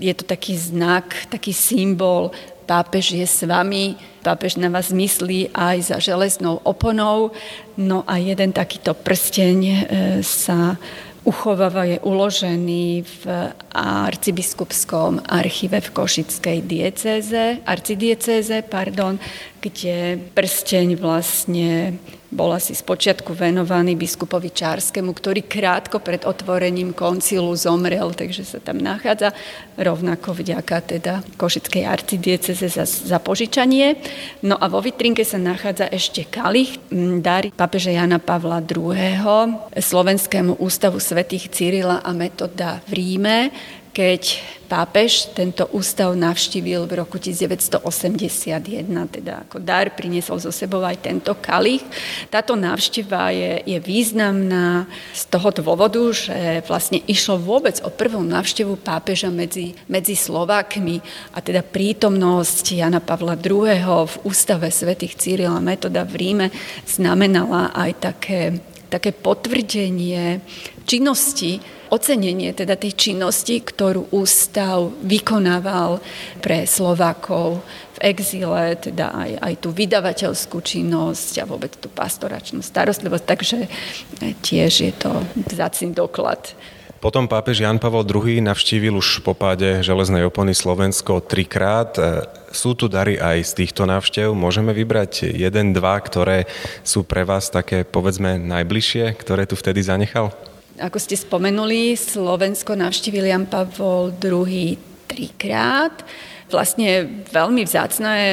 Je 0.01 0.13
to 0.17 0.25
taký 0.25 0.57
znak, 0.57 1.29
taký 1.29 1.53
symbol 1.53 2.33
pápež 2.69 3.17
je 3.17 3.25
s 3.25 3.41
vami, 3.49 3.97
pápež 4.21 4.61
na 4.61 4.69
vás 4.69 4.93
myslí 4.93 5.49
aj 5.57 5.89
za 5.89 5.97
železnou 5.97 6.61
oponou. 6.61 7.33
No 7.73 8.05
a 8.05 8.21
jeden 8.21 8.53
takýto 8.53 8.93
prsteň 8.93 9.89
sa 10.21 10.77
uchováva, 11.29 11.85
je 11.85 12.01
uložený 12.01 13.05
v 13.05 13.23
arcibiskupskom 13.77 15.21
archíve 15.29 15.77
v 15.77 15.89
Košickej 15.93 16.65
diecéze, 16.65 17.61
arcidiecéze, 17.61 18.65
pardon, 18.65 19.21
kde 19.61 20.17
prsteň 20.33 20.97
vlastne 20.97 22.01
bol 22.29 22.53
asi 22.53 22.77
spočiatku 22.77 23.33
venovaný 23.33 23.97
biskupovi 23.97 24.53
Čárskému, 24.53 25.17
ktorý 25.17 25.49
krátko 25.49 25.97
pred 25.97 26.29
otvorením 26.29 26.93
koncilu 26.93 27.57
zomrel, 27.57 28.13
takže 28.13 28.45
sa 28.45 28.59
tam 28.61 28.77
nachádza 28.77 29.33
rovnako 29.73 30.37
vďaka 30.37 30.77
teda 30.85 31.13
Košickej 31.41 31.83
arcidieceze 31.89 32.69
za, 32.69 32.85
za 32.85 33.17
požičanie. 33.17 33.97
No 34.45 34.61
a 34.61 34.69
vo 34.69 34.77
vitrinke 34.77 35.25
sa 35.25 35.41
nachádza 35.41 35.89
ešte 35.89 36.29
kalich, 36.29 36.77
dar 37.19 37.49
papeže 37.49 37.89
Jana 37.89 38.21
Pavla 38.21 38.61
II. 38.61 39.73
Slovenskému 39.73 40.61
ústavu 40.61 41.01
svätých 41.01 41.49
Cyrila 41.49 42.05
a 42.05 42.13
Metoda 42.13 42.85
v 42.85 42.91
Ríme, 42.93 43.37
keď 43.89 44.21
pápež 44.69 45.33
tento 45.33 45.65
ústav 45.73 46.13
navštívil 46.13 46.85
v 46.85 47.01
roku 47.01 47.17
1981, 47.17 48.85
teda 49.09 49.49
ako 49.49 49.57
dar 49.57 49.89
priniesol 49.97 50.37
zo 50.37 50.53
sebou 50.53 50.85
aj 50.85 51.01
tento 51.01 51.33
kalich. 51.41 51.81
Táto 52.29 52.53
návšteva 52.53 53.33
je, 53.33 53.65
je 53.65 53.77
významná 53.81 54.85
z 55.09 55.23
toho 55.33 55.49
dôvodu, 55.49 55.99
že 56.13 56.61
vlastne 56.69 57.01
išlo 57.09 57.41
vôbec 57.41 57.81
o 57.81 57.89
prvú 57.89 58.21
návštevu 58.21 58.77
pápeža 58.77 59.33
medzi, 59.33 59.73
medzi 59.89 60.13
Slovákmi 60.13 61.01
a 61.33 61.41
teda 61.41 61.65
prítomnosť 61.65 62.77
Jana 62.77 63.01
Pavla 63.01 63.33
II. 63.33 63.73
v 64.05 64.15
ústave 64.21 64.69
svätých 64.69 65.17
Cyrila 65.17 65.57
Metoda 65.57 66.05
v 66.05 66.13
Ríme 66.13 66.47
znamenala 66.85 67.73
aj 67.73 67.91
také, 67.97 68.41
také 68.85 69.17
potvrdenie 69.17 70.45
činnosti 70.85 71.78
ocenenie 71.89 72.53
teda 72.53 72.77
tej 72.79 72.95
činnosti, 72.95 73.61
ktorú 73.61 74.13
ústav 74.13 74.93
vykonával 75.03 76.01
pre 76.39 76.63
Slovákov 76.69 77.61
v 77.97 78.15
exíle, 78.15 78.77
teda 78.79 79.11
aj, 79.11 79.31
aj 79.41 79.53
tú 79.59 79.69
vydavateľskú 79.75 80.57
činnosť 80.63 81.43
a 81.43 81.49
vôbec 81.49 81.73
tú 81.75 81.91
pastoračnú 81.91 82.63
starostlivosť, 82.63 83.25
takže 83.25 83.57
tiež 84.41 84.73
je 84.85 84.93
to 84.95 85.11
vzácný 85.49 85.91
doklad 85.91 86.55
potom 86.99 87.31
pápež 87.31 87.63
Jan 87.63 87.79
Pavel 87.79 88.03
II 88.03 88.43
navštívil 88.43 88.91
už 88.91 89.23
po 89.23 89.31
páde 89.31 89.79
železnej 89.79 90.27
opony 90.27 90.51
Slovensko 90.51 91.23
trikrát. 91.23 91.95
E, 91.95 92.27
sú 92.51 92.75
tu 92.75 92.91
dary 92.91 93.15
aj 93.15 93.55
z 93.55 93.63
týchto 93.63 93.87
návštev. 93.87 94.35
Môžeme 94.35 94.75
vybrať 94.75 95.31
jeden, 95.31 95.71
dva, 95.71 95.95
ktoré 96.03 96.43
sú 96.83 97.07
pre 97.07 97.23
vás 97.23 97.47
také, 97.47 97.87
povedzme, 97.87 98.35
najbližšie, 98.35 99.15
ktoré 99.15 99.47
tu 99.47 99.55
vtedy 99.55 99.79
zanechal? 99.79 100.35
Ako 100.79 100.95
ste 100.95 101.19
spomenuli, 101.19 101.99
Slovensko 101.99 102.71
navštívil 102.71 103.27
Jan 103.27 103.51
Pavol 103.51 104.15
II 104.15 104.79
trikrát. 105.11 106.07
Vlastne 106.47 107.19
veľmi 107.27 107.67
vzácna 107.67 108.09
je 108.15 108.31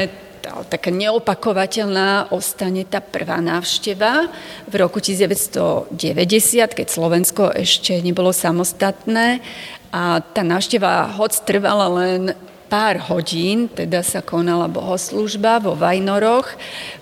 taká 0.71 0.95
neopakovateľná 0.95 2.31
ostane 2.31 2.87
tá 2.87 3.03
prvá 3.03 3.43
návšteva 3.43 4.31
v 4.71 4.75
roku 4.79 5.03
1990, 5.03 5.91
keď 6.71 6.87
Slovensko 6.87 7.51
ešte 7.51 7.99
nebolo 7.99 8.31
samostatné 8.31 9.43
a 9.91 10.23
tá 10.23 10.47
návšteva 10.47 11.19
hoc 11.19 11.35
trvala 11.43 11.91
len 11.99 12.31
pár 12.71 12.99
hodín, 13.11 13.67
teda 13.71 14.07
sa 14.07 14.23
konala 14.23 14.71
bohoslužba 14.71 15.63
vo 15.63 15.75
Vajnoroch, 15.75 16.47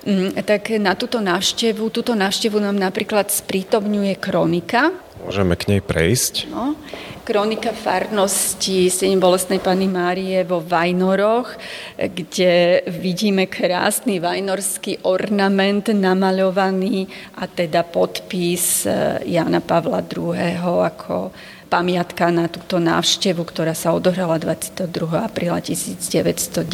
mm, 0.08 0.40
tak 0.44 0.72
na 0.80 0.96
túto 0.96 1.20
návštevu, 1.20 1.88
túto 1.92 2.16
návštevu 2.16 2.60
nám 2.60 2.76
napríklad 2.80 3.28
sprítomňuje 3.28 4.16
kronika. 4.16 5.03
Môžeme 5.24 5.56
k 5.56 5.72
nej 5.72 5.80
prejsť. 5.80 6.52
No, 6.52 6.76
kronika 7.24 7.72
farnosti 7.72 8.92
Sením 8.92 9.24
bolestnej 9.24 9.56
Pany 9.56 9.88
Márie 9.88 10.44
vo 10.44 10.60
Vajnoroch, 10.60 11.48
kde 11.96 12.84
vidíme 12.92 13.48
krásny 13.48 14.20
vajnorský 14.20 15.08
ornament 15.08 15.88
namaľovaný 15.88 17.08
a 17.40 17.48
teda 17.48 17.88
podpis 17.88 18.84
eh, 18.84 19.24
Jana 19.24 19.64
Pavla 19.64 20.04
II. 20.04 20.36
ako 20.60 21.32
pamiatka 21.72 22.28
na 22.28 22.44
túto 22.52 22.76
návštevu, 22.76 23.48
ktorá 23.48 23.72
sa 23.72 23.96
odohrala 23.96 24.36
22. 24.36 24.84
apríla 25.24 25.64
1990. 25.64 26.68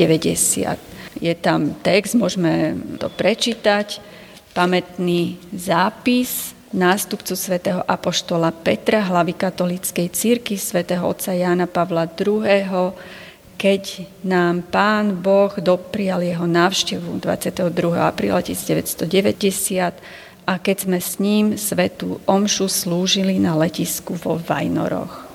Je 1.22 1.34
tam 1.38 1.78
text, 1.86 2.18
môžeme 2.18 2.74
to 2.98 3.06
prečítať, 3.14 4.02
pamätný 4.50 5.38
zápis 5.54 6.58
nástupcu 6.70 7.34
svätého 7.36 7.82
Apoštola 7.82 8.54
Petra, 8.54 9.02
hlavy 9.02 9.34
katolíckej 9.34 10.06
círky 10.14 10.54
svätého 10.58 11.02
otca 11.02 11.34
Jána 11.34 11.66
Pavla 11.66 12.06
II., 12.06 12.94
keď 13.60 14.08
nám 14.24 14.64
Pán 14.72 15.20
Boh 15.20 15.52
doprial 15.60 16.24
jeho 16.24 16.48
návštevu 16.48 17.20
22. 17.20 17.76
apríla 18.00 18.40
1990 18.40 20.00
a 20.48 20.52
keď 20.56 20.76
sme 20.88 20.96
s 20.96 21.20
ním 21.20 21.60
svetú 21.60 22.24
omšu 22.24 22.72
slúžili 22.72 23.36
na 23.36 23.52
letisku 23.60 24.16
vo 24.16 24.40
Vajnoroch. 24.40 25.28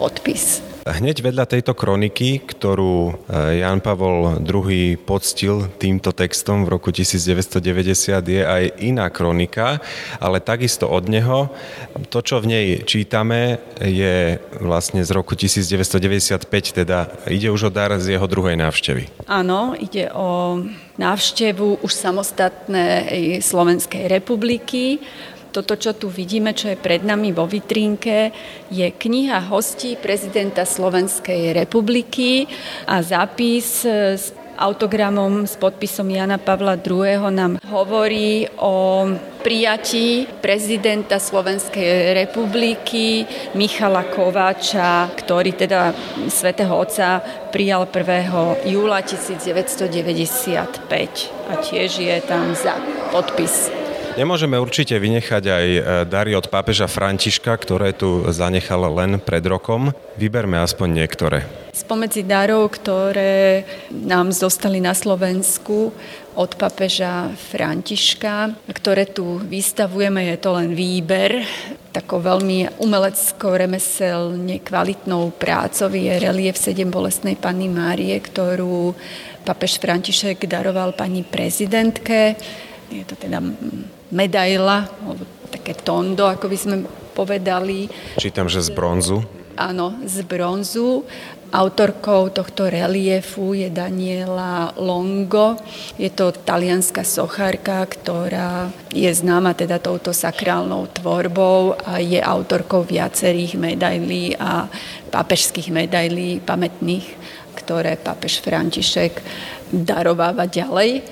Podpis. 0.00 0.71
Hneď 0.82 1.22
vedľa 1.22 1.46
tejto 1.46 1.78
kroniky, 1.78 2.42
ktorú 2.42 3.14
e, 3.30 3.62
Jan 3.62 3.78
Pavol 3.78 4.42
II 4.42 4.98
poctil 5.06 5.70
týmto 5.78 6.10
textom 6.10 6.66
v 6.66 6.74
roku 6.74 6.90
1990, 6.90 7.62
je 8.26 8.42
aj 8.42 8.82
iná 8.82 9.06
kronika, 9.06 9.78
ale 10.18 10.42
takisto 10.42 10.90
od 10.90 11.06
neho. 11.06 11.54
To, 12.10 12.18
čo 12.18 12.42
v 12.42 12.50
nej 12.50 12.66
čítame, 12.82 13.62
je 13.78 14.42
vlastne 14.58 15.06
z 15.06 15.10
roku 15.14 15.38
1995, 15.38 16.50
teda 16.50 17.14
ide 17.30 17.54
už 17.54 17.70
o 17.70 17.74
dar 17.74 17.94
z 18.02 18.18
jeho 18.18 18.26
druhej 18.26 18.58
návštevy. 18.58 19.30
Áno, 19.30 19.78
ide 19.78 20.10
o 20.10 20.66
návštevu 20.98 21.78
už 21.86 21.92
samostatnej 21.94 23.38
Slovenskej 23.38 24.10
republiky 24.10 24.98
toto, 25.52 25.76
čo 25.76 25.92
tu 25.92 26.08
vidíme, 26.08 26.56
čo 26.56 26.72
je 26.72 26.80
pred 26.80 27.04
nami 27.04 27.36
vo 27.36 27.44
vitrínke, 27.44 28.32
je 28.72 28.88
kniha 28.88 29.52
hostí 29.52 30.00
prezidenta 30.00 30.64
Slovenskej 30.64 31.52
republiky 31.52 32.48
a 32.88 33.04
zápis 33.04 33.84
s 33.84 34.32
autogramom 34.56 35.46
s 35.48 35.56
podpisom 35.56 36.10
Jana 36.10 36.38
Pavla 36.38 36.76
II. 36.76 37.30
nám 37.32 37.58
hovorí 37.66 38.46
o 38.60 39.08
prijatí 39.42 40.28
prezidenta 40.38 41.18
Slovenskej 41.18 42.14
republiky 42.14 43.26
Michala 43.58 44.06
Kováča, 44.06 45.10
ktorý 45.18 45.50
teda 45.56 45.90
svätého 46.30 46.78
Otca 46.78 47.18
prijal 47.50 47.90
1. 47.90 48.70
júla 48.70 49.02
1995 49.02 51.50
a 51.50 51.52
tiež 51.58 51.90
je 51.98 52.16
tam 52.22 52.54
za 52.54 52.78
podpis 53.10 53.81
Nemôžeme 54.12 54.60
určite 54.60 54.92
vynechať 55.00 55.44
aj 55.48 55.66
e, 55.72 55.80
dary 56.04 56.36
od 56.36 56.44
pápeža 56.52 56.84
Františka, 56.84 57.48
ktoré 57.56 57.96
tu 57.96 58.28
zanechal 58.28 58.84
len 58.92 59.16
pred 59.16 59.40
rokom. 59.48 59.88
Vyberme 60.20 60.60
aspoň 60.60 60.88
niektoré. 61.00 61.48
Spomedzi 61.72 62.20
darov, 62.20 62.76
ktoré 62.76 63.64
nám 63.88 64.28
zostali 64.36 64.84
na 64.84 64.92
Slovensku 64.92 65.96
od 66.36 66.50
papeža 66.60 67.32
Františka, 67.32 68.52
ktoré 68.76 69.08
tu 69.08 69.40
vystavujeme, 69.40 70.28
je 70.28 70.36
to 70.36 70.60
len 70.60 70.76
výber. 70.76 71.48
Takou 71.96 72.20
veľmi 72.20 72.84
umelecko-remeselne 72.84 74.60
kvalitnou 74.60 75.32
prácou 75.40 75.88
je 75.88 76.12
relief 76.20 76.60
7 76.60 76.84
bolestnej 76.92 77.40
Panny 77.40 77.72
Márie, 77.72 78.20
ktorú 78.20 78.92
papež 79.48 79.80
František 79.80 80.44
daroval 80.44 80.92
pani 80.92 81.24
prezidentke. 81.24 82.36
Je 82.92 83.08
to 83.08 83.16
teda 83.16 83.40
medaila, 84.12 84.86
také 85.48 85.72
tondo, 85.74 86.28
ako 86.28 86.46
by 86.46 86.56
sme 86.60 86.76
povedali. 87.16 87.88
Čítam, 88.20 88.46
že 88.46 88.60
z 88.60 88.70
bronzu. 88.72 89.24
Áno, 89.56 89.96
z 90.04 90.24
bronzu. 90.24 91.04
Autorkou 91.52 92.32
tohto 92.32 92.72
reliefu 92.72 93.52
je 93.52 93.68
Daniela 93.68 94.72
Longo. 94.80 95.60
Je 96.00 96.08
to 96.08 96.32
talianská 96.32 97.04
sochárka, 97.04 97.84
ktorá 97.84 98.72
je 98.88 99.12
známa 99.12 99.52
teda 99.52 99.76
touto 99.76 100.16
sakrálnou 100.16 100.88
tvorbou 100.88 101.76
a 101.76 102.00
je 102.00 102.16
autorkou 102.16 102.80
viacerých 102.88 103.60
medailí 103.60 104.32
a 104.40 104.64
pápežských 105.12 105.68
medailí 105.68 106.40
pamätných, 106.40 107.04
ktoré 107.60 108.00
pápež 108.00 108.40
František 108.40 109.20
darováva 109.68 110.48
ďalej. 110.48 111.04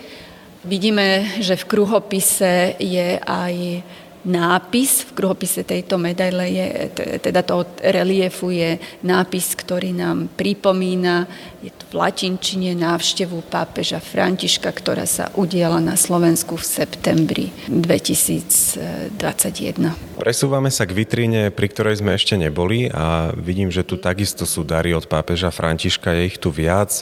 Vidíme, 0.61 1.41
že 1.41 1.57
v 1.57 1.65
kruhopise 1.65 2.77
je 2.77 3.17
aj 3.17 3.81
nápis, 4.25 5.05
v 5.09 5.13
kruhopise 5.17 5.65
tejto 5.65 5.97
medaile 5.97 6.53
je, 6.53 6.93
teda 7.25 7.41
toho 7.41 7.65
reliefu 7.81 8.53
je 8.53 8.77
nápis, 9.01 9.57
ktorý 9.57 9.97
nám 9.97 10.29
pripomína, 10.37 11.25
je 11.65 11.73
to 11.73 11.89
v 11.89 11.95
latinčine 11.97 12.77
návštevu 12.77 13.41
pápeža 13.49 14.05
Františka, 14.05 14.69
ktorá 14.69 15.09
sa 15.09 15.33
udiala 15.33 15.81
na 15.81 15.97
Slovensku 15.97 16.61
v 16.61 16.69
septembri 16.69 17.49
2021. 17.73 20.10
Presúvame 20.21 20.69
sa 20.69 20.85
k 20.85 20.93
vitríne, 20.93 21.49
pri 21.49 21.73
ktorej 21.73 22.05
sme 22.05 22.13
ešte 22.13 22.37
neboli 22.37 22.93
a 22.93 23.33
vidím, 23.33 23.73
že 23.73 23.81
tu 23.81 23.97
takisto 23.97 24.45
sú 24.45 24.69
dary 24.69 24.93
od 24.93 25.09
pápeža 25.09 25.49
Františka, 25.49 26.13
je 26.13 26.29
ich 26.29 26.37
tu 26.37 26.53
viac, 26.53 26.93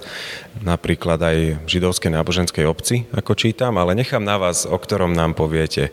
napríklad 0.62 1.18
aj 1.18 1.66
židovskej 1.66 2.14
náboženskej 2.14 2.62
obci, 2.62 3.11
ako 3.11 3.35
čítam, 3.35 3.74
ale 3.74 3.98
nechám 3.98 4.22
na 4.22 4.38
vás, 4.38 4.70
o 4.70 4.78
ktorom 4.78 5.18
nám 5.18 5.35
poviete 5.35 5.90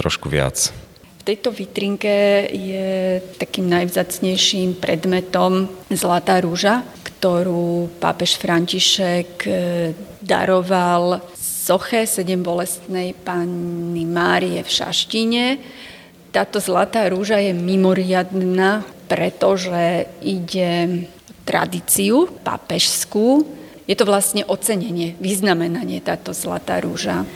trošku 0.00 0.32
viac. 0.32 0.72
V 1.20 1.28
tejto 1.28 1.52
vitrinke 1.52 2.48
je 2.48 3.20
takým 3.36 3.68
najvzacnejším 3.68 4.80
predmetom 4.80 5.68
Zlatá 5.92 6.40
rúža, 6.40 6.88
ktorú 7.04 7.92
pápež 8.00 8.40
František 8.40 9.28
eh, 9.44 9.92
daroval 10.24 11.20
soche 11.36 12.08
sedem 12.08 12.42
bolestnej 12.42 13.12
Panny 13.12 14.02
Márie 14.08 14.64
v 14.64 14.70
Šaštine 14.72 15.44
táto 16.32 16.58
zlatá 16.58 17.04
rúža 17.12 17.38
je 17.38 17.52
mimoriadná, 17.52 18.82
pretože 19.06 20.08
ide 20.24 21.04
tradíciu 21.44 22.32
papežskú. 22.40 23.44
Je 23.84 23.92
to 23.92 24.08
vlastne 24.08 24.46
ocenenie, 24.48 25.18
vyznamenanie 25.20 26.00
táto 26.00 26.32
zlatá 26.32 26.80
rúža. 26.80 27.28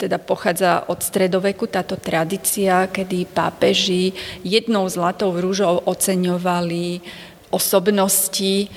Teda 0.00 0.18
pochádza 0.18 0.82
od 0.90 0.98
stredoveku 0.98 1.70
táto 1.70 1.94
tradícia, 1.94 2.90
kedy 2.90 3.30
pápeži 3.30 4.10
jednou 4.42 4.90
zlatou 4.90 5.30
rúžou 5.30 5.78
oceňovali 5.86 6.98
osobnosti 7.52 8.64
e, 8.64 8.68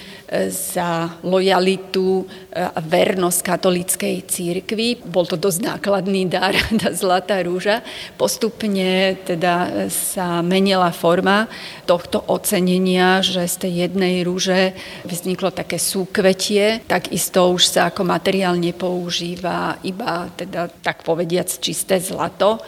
za 0.52 1.16
lojalitu 1.24 2.28
e, 2.52 2.60
a 2.60 2.80
vernosť 2.84 3.40
katolíckej 3.40 4.16
církvy. 4.28 5.00
Bol 5.08 5.26
to 5.26 5.40
dosť 5.40 5.64
nákladný 5.64 6.28
dar, 6.28 6.52
tá 6.84 6.92
zlatá 6.92 7.40
rúža. 7.40 7.80
Postupne 8.20 9.16
teda 9.24 9.88
sa 9.88 10.44
menila 10.44 10.92
forma 10.92 11.48
tohto 11.88 12.20
ocenenia, 12.28 13.24
že 13.24 13.48
z 13.48 13.56
tej 13.66 13.74
jednej 13.88 14.28
rúže 14.28 14.76
vzniklo 15.08 15.56
také 15.56 15.80
súkvetie, 15.80 16.84
takisto 16.84 17.56
už 17.56 17.80
sa 17.80 17.82
ako 17.90 18.04
materiál 18.04 18.60
nepoužíva 18.60 19.80
iba 19.88 20.28
teda 20.36 20.68
tak 20.84 21.08
povediac 21.08 21.48
čisté 21.64 22.04
zlato 22.04 22.60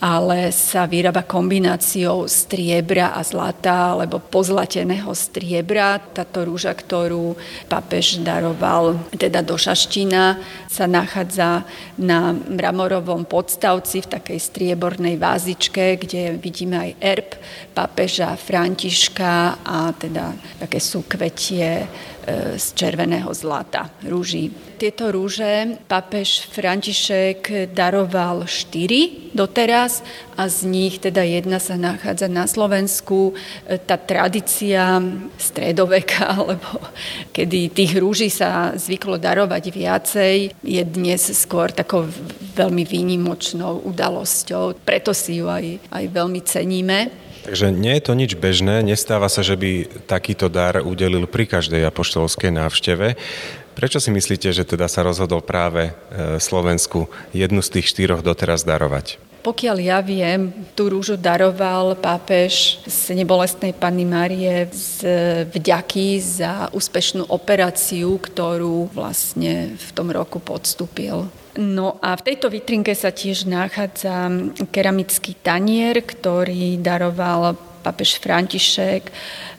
ale 0.00 0.52
sa 0.52 0.84
vyrába 0.84 1.24
kombináciou 1.24 2.28
striebra 2.28 3.16
a 3.16 3.24
zlata 3.24 3.96
alebo 3.96 4.20
pozlateného 4.20 5.08
striebra. 5.16 6.00
Táto 6.00 6.44
rúža, 6.44 6.76
ktorú 6.76 7.36
papež 7.70 8.20
daroval 8.20 9.00
teda 9.16 9.40
do 9.40 9.56
Šaštína, 9.56 10.36
sa 10.68 10.84
nachádza 10.84 11.64
na 11.96 12.36
mramorovom 12.36 13.24
podstavci 13.24 14.04
v 14.04 14.10
takej 14.20 14.38
striebornej 14.40 15.16
vázičke, 15.16 15.96
kde 15.96 16.36
vidíme 16.36 16.76
aj 16.76 16.90
erb 17.00 17.30
papeža 17.72 18.36
Františka 18.36 19.64
a 19.64 19.92
teda 19.96 20.36
také 20.60 20.80
súkvetie 20.80 21.56
E, 21.56 21.86
z 22.58 22.66
červeného 22.74 23.30
zlata, 23.30 23.86
rúží. 24.02 24.50
Tieto 24.76 25.14
rúže 25.14 25.78
papež 25.86 26.50
František 26.50 27.70
daroval 27.70 28.50
štyri 28.50 29.30
doteraz 29.30 30.02
a 30.34 30.50
z 30.50 30.66
nich 30.66 30.98
teda 30.98 31.22
jedna 31.22 31.62
sa 31.62 31.78
nachádza 31.78 32.26
na 32.26 32.50
Slovensku. 32.50 33.32
E, 33.64 33.78
tá 33.78 33.94
tradícia 33.94 34.98
stredoveka, 35.38 36.28
alebo 36.36 36.82
kedy 37.30 37.70
tých 37.72 37.94
rúží 37.96 38.28
sa 38.28 38.74
zvyklo 38.74 39.22
darovať 39.22 39.64
viacej, 39.70 40.36
je 40.60 40.82
dnes 40.82 41.22
skôr 41.30 41.70
takou 41.70 42.10
veľmi 42.58 42.82
výnimočnou 42.82 43.86
udalosťou. 43.86 44.82
Preto 44.82 45.14
si 45.14 45.38
ju 45.40 45.46
aj, 45.46 45.78
aj 45.94 46.04
veľmi 46.10 46.40
ceníme. 46.42 47.25
Takže 47.46 47.70
nie 47.70 47.94
je 47.94 48.02
to 48.02 48.18
nič 48.18 48.34
bežné, 48.34 48.82
nestáva 48.82 49.30
sa, 49.30 49.46
že 49.46 49.54
by 49.54 50.02
takýto 50.10 50.50
dar 50.50 50.82
udelil 50.82 51.30
pri 51.30 51.46
každej 51.46 51.86
apoštolskej 51.86 52.50
návšteve. 52.50 53.14
Prečo 53.78 54.02
si 54.02 54.10
myslíte, 54.10 54.50
že 54.50 54.66
teda 54.66 54.90
sa 54.90 55.06
rozhodol 55.06 55.46
práve 55.46 55.94
e, 55.94 56.42
Slovensku 56.42 57.06
jednu 57.30 57.62
z 57.62 57.78
tých 57.78 57.86
štyroch 57.94 58.26
doteraz 58.26 58.66
darovať? 58.66 59.22
Pokiaľ 59.46 59.76
ja 59.78 60.02
viem, 60.02 60.50
tú 60.74 60.90
rúžu 60.90 61.14
daroval 61.14 61.94
pápež 61.94 62.82
z 62.82 63.14
nebolestnej 63.14 63.70
Panny 63.70 64.02
Márie 64.02 64.66
z 64.74 65.06
vďaky 65.46 66.18
za 66.18 66.66
úspešnú 66.74 67.30
operáciu, 67.30 68.18
ktorú 68.18 68.90
vlastne 68.90 69.78
v 69.78 69.88
tom 69.94 70.10
roku 70.10 70.42
podstúpil. 70.42 71.30
No 71.56 71.96
a 72.04 72.12
v 72.20 72.24
tejto 72.32 72.52
vitrinke 72.52 72.92
sa 72.92 73.08
tiež 73.08 73.48
nachádza 73.48 74.28
keramický 74.68 75.40
tanier, 75.40 76.04
ktorý 76.04 76.76
daroval 76.80 77.56
papež 77.80 78.20
František 78.20 79.08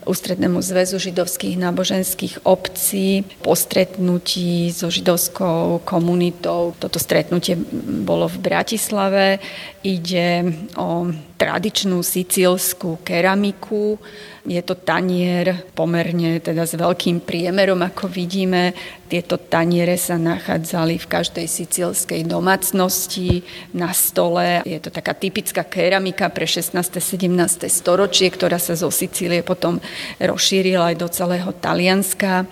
Ústrednému 0.08 0.64
zväzu 0.64 1.04
židovských 1.04 1.60
náboženských 1.60 2.48
obcí 2.48 3.28
po 3.44 3.60
stretnutí 3.60 4.72
so 4.72 4.88
židovskou 4.88 5.84
komunitou. 5.84 6.72
Toto 6.80 6.96
stretnutie 6.96 7.60
bolo 8.08 8.32
v 8.32 8.38
Bratislave. 8.40 9.44
Ide 9.84 10.48
o 10.80 11.12
tradičnú 11.38 12.02
sicílskú 12.02 13.04
keramiku. 13.06 14.02
Je 14.48 14.64
to 14.64 14.80
tanier 14.80 15.68
pomerne 15.76 16.40
teda 16.40 16.64
s 16.64 16.74
veľkým 16.80 17.22
priemerom, 17.22 17.84
ako 17.84 18.08
vidíme. 18.08 18.74
Tieto 19.12 19.36
taniere 19.36 19.96
sa 20.00 20.16
nachádzali 20.16 20.98
v 20.98 21.08
každej 21.08 21.48
sicílskej 21.48 22.24
domácnosti 22.26 23.44
na 23.76 23.92
stole. 23.92 24.64
Je 24.64 24.80
to 24.80 24.88
taká 24.90 25.14
typická 25.14 25.68
keramika 25.68 26.32
pre 26.32 26.48
16. 26.48 26.74
17. 26.74 27.68
storočie, 27.68 28.28
ktorá 28.32 28.58
sa 28.58 28.74
zo 28.76 28.88
Sicílie 28.88 29.44
potom 29.44 29.84
rozšíril 30.22 30.82
aj 30.82 30.96
do 30.98 31.08
celého 31.08 31.52
Talianska. 31.54 32.46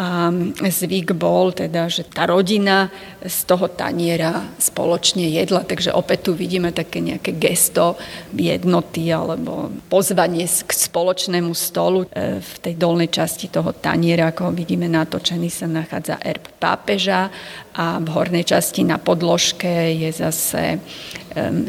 A 0.00 0.32
zvyk 0.64 1.12
bol 1.12 1.52
teda, 1.52 1.84
že 1.92 2.08
tá 2.08 2.24
rodina 2.24 2.88
z 3.20 3.44
toho 3.44 3.68
taniera 3.68 4.48
spoločne 4.56 5.28
jedla, 5.28 5.60
takže 5.60 5.92
opäť 5.92 6.24
tu 6.24 6.32
vidíme 6.32 6.72
také 6.72 7.04
nejaké 7.04 7.36
gesto 7.36 8.00
jednoty 8.32 9.12
alebo 9.12 9.68
pozvanie 9.92 10.48
k 10.48 10.70
spoločnému 10.72 11.52
stolu. 11.52 12.08
E, 12.08 12.40
v 12.40 12.54
tej 12.64 12.80
dolnej 12.80 13.12
časti 13.12 13.52
toho 13.52 13.76
taniera, 13.76 14.32
ako 14.32 14.56
vidíme 14.56 14.88
natočený, 14.88 15.52
sa 15.52 15.68
nachádza 15.68 16.16
erb 16.24 16.48
pápeža 16.56 17.28
a 17.74 18.02
v 18.02 18.08
hornej 18.10 18.44
časti 18.44 18.82
na 18.82 18.98
podložke 18.98 19.94
je 19.94 20.10
zase 20.10 20.82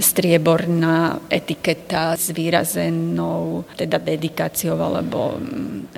strieborná 0.01 1.21
etiketa 1.29 2.17
s 2.17 2.33
výrazenou 2.33 3.63
teda 3.77 4.01
dedikáciou 4.01 4.73
alebo 4.81 5.37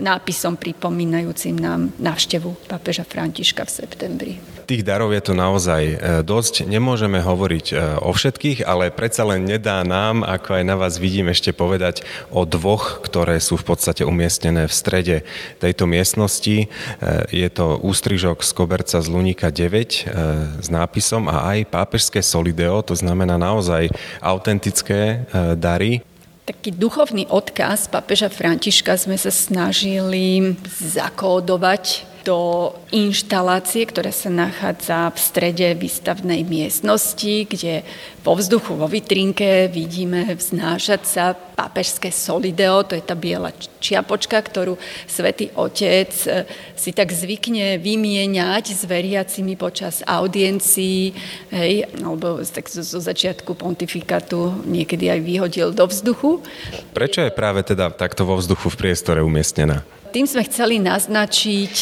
nápisom 0.04 0.60
pripomínajúcim 0.60 1.56
nám 1.56 1.96
návštevu 1.96 2.68
pápeža 2.68 3.08
Františka 3.08 3.64
v 3.64 3.72
septembri. 3.72 4.34
Tých 4.64 4.88
darov 4.88 5.12
je 5.12 5.20
tu 5.20 5.36
naozaj 5.36 5.82
e, 5.84 5.96
dosť. 6.24 6.64
Nemôžeme 6.64 7.20
hovoriť 7.20 7.66
e, 7.72 7.76
o 8.00 8.16
všetkých, 8.16 8.64
ale 8.64 8.96
predsa 8.96 9.28
len 9.28 9.44
nedá 9.44 9.84
nám, 9.84 10.24
ako 10.24 10.56
aj 10.56 10.64
na 10.64 10.80
vás 10.80 10.96
vidím, 10.96 11.28
ešte 11.28 11.52
povedať 11.52 12.08
o 12.32 12.48
dvoch, 12.48 13.04
ktoré 13.04 13.44
sú 13.44 13.60
v 13.60 13.76
podstate 13.76 14.08
umiestnené 14.08 14.72
v 14.72 14.74
strede 14.74 15.18
tejto 15.60 15.84
miestnosti. 15.84 16.58
E, 16.64 16.68
je 17.28 17.48
to 17.52 17.76
ústrižok 17.84 18.40
z 18.40 18.52
koberca 18.56 19.04
z 19.04 19.08
Lunika 19.12 19.52
9 19.52 20.64
s 20.64 20.68
nápisom 20.72 21.28
a 21.28 21.52
aj 21.56 21.68
pápežské 21.68 22.24
solideo, 22.24 22.80
to 22.88 22.96
znamená 22.96 23.36
naozaj 23.36 23.92
autentické 24.24 25.28
dary. 25.60 26.00
Taký 26.44 26.76
duchovný 26.76 27.28
odkaz 27.28 27.92
papeža 27.92 28.32
Františka 28.32 28.96
sme 28.96 29.16
sa 29.20 29.32
snažili 29.32 30.56
zakódovať 30.80 32.13
do 32.24 32.72
inštalácie, 32.96 33.84
ktorá 33.84 34.16
sa 34.16 34.32
nachádza 34.32 35.12
v 35.12 35.20
strede 35.20 35.68
výstavnej 35.76 36.48
miestnosti, 36.48 37.44
kde 37.46 37.84
po 38.24 38.40
vzduchu 38.40 38.80
vo 38.80 38.88
vitrinke 38.88 39.68
vidíme 39.68 40.32
vznášať 40.32 41.02
sa 41.04 41.36
pápežské 41.36 42.10
solideo, 42.10 42.88
to 42.88 42.96
je 42.96 43.04
tá 43.04 43.14
biela 43.20 43.52
čiapočka, 43.84 44.40
ktorú 44.40 44.80
svätý 45.06 45.52
Otec 45.60 46.12
e, 46.26 46.48
si 46.80 46.96
tak 46.96 47.12
zvykne 47.12 47.78
vymieňať 47.84 48.72
s 48.72 48.88
veriacimi 48.88 49.60
počas 49.60 50.00
audiencií, 50.08 51.12
hej, 51.52 51.92
alebo 52.00 52.40
tak 52.48 52.72
zo, 52.72 52.82
zo 52.82 53.04
začiatku 53.04 53.60
pontifikátu 53.60 54.64
niekedy 54.64 55.12
aj 55.12 55.20
vyhodil 55.20 55.70
do 55.76 55.84
vzduchu. 55.84 56.40
Prečo 56.96 57.28
je 57.28 57.36
práve 57.36 57.68
teda 57.68 57.92
takto 57.92 58.24
vo 58.24 58.40
vzduchu 58.40 58.72
v 58.72 58.80
priestore 58.88 59.20
umiestnená? 59.20 59.84
Tým 60.14 60.30
sme 60.30 60.46
chceli 60.46 60.78
naznačiť 60.78 61.76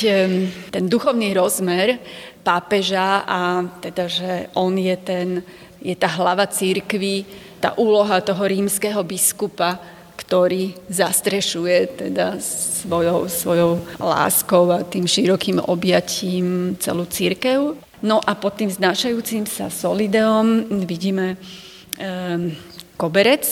ten 0.71 0.83
duchovný 0.87 1.35
rozmer 1.35 1.99
pápeža 2.47 3.27
a 3.27 3.67
teda, 3.83 4.07
že 4.07 4.47
on 4.55 4.71
je, 4.79 4.95
ten, 4.95 5.43
je 5.83 5.91
tá 5.99 6.07
hlava 6.15 6.47
církvy, 6.47 7.27
tá 7.59 7.75
úloha 7.75 8.23
toho 8.23 8.39
rímskeho 8.47 9.03
biskupa, 9.03 9.83
ktorý 10.15 10.71
zastrešuje 10.87 12.07
teda 12.07 12.39
svojou, 12.39 13.27
svojou 13.27 13.83
láskou 13.99 14.71
a 14.71 14.87
tým 14.87 15.03
širokým 15.03 15.59
objatím 15.67 16.79
celú 16.79 17.03
církev. 17.11 17.75
No 17.99 18.23
a 18.23 18.31
pod 18.39 18.55
tým 18.55 18.71
znášajúcim 18.71 19.43
sa 19.43 19.67
solideom 19.67 20.71
vidíme 20.87 21.35
um, 21.35 22.47
koberec 22.95 23.43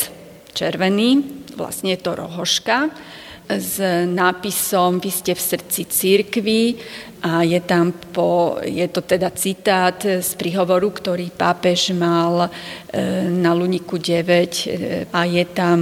červený, 0.56 1.20
vlastne 1.60 1.92
je 1.92 2.00
to 2.00 2.16
rohoška, 2.16 2.96
s 3.50 3.82
nápisom 4.06 5.02
Vy 5.02 5.10
ste 5.10 5.34
v 5.34 5.42
srdci 5.42 5.82
církvy 5.90 6.62
a 7.26 7.44
je 7.44 7.60
tam 7.66 7.92
po, 7.92 8.62
je 8.64 8.88
to 8.88 9.02
teda 9.04 9.34
citát 9.36 10.00
z 10.00 10.32
príhovoru, 10.40 10.94
ktorý 10.94 11.34
pápež 11.34 11.92
mal 11.92 12.48
e, 12.48 12.50
na 13.28 13.52
Luniku 13.52 14.00
9 14.00 14.08
e, 14.08 14.66
a 15.12 15.22
je 15.28 15.46
tam 15.52 15.80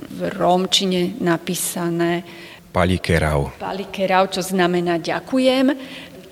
v 0.00 0.20
rómčine 0.32 1.20
napísané 1.22 2.24
Palikerau. 2.72 3.52
Palikerau, 3.60 4.32
čo 4.32 4.40
znamená 4.40 4.96
ďakujem. 4.96 5.76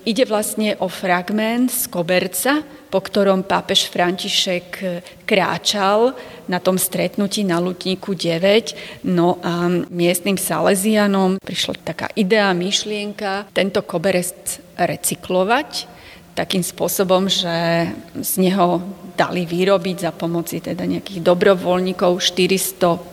Ide 0.01 0.25
vlastne 0.25 0.73
o 0.81 0.89
fragment 0.89 1.69
z 1.69 1.85
koberca, 1.85 2.65
po 2.89 3.05
ktorom 3.05 3.45
pápež 3.45 3.85
František 3.85 4.81
kráčal 5.29 6.17
na 6.49 6.57
tom 6.57 6.81
stretnutí 6.81 7.45
na 7.45 7.61
Lutníku 7.61 8.17
9. 8.17 9.05
No 9.05 9.37
a 9.45 9.69
miestnym 9.93 10.41
Salesianom 10.41 11.37
prišla 11.37 11.85
taká 11.85 12.07
idea, 12.17 12.49
myšlienka, 12.49 13.53
tento 13.53 13.85
koberec 13.85 14.57
recyklovať 14.73 16.01
takým 16.33 16.63
spôsobom, 16.63 17.27
že 17.27 17.91
z 18.17 18.33
neho 18.41 18.81
dali 19.13 19.45
vyrobiť 19.45 19.97
za 20.01 20.11
pomoci 20.15 20.63
teda 20.63 20.87
nejakých 20.87 21.21
dobrovoľníkov 21.21 22.17
450 22.17 23.11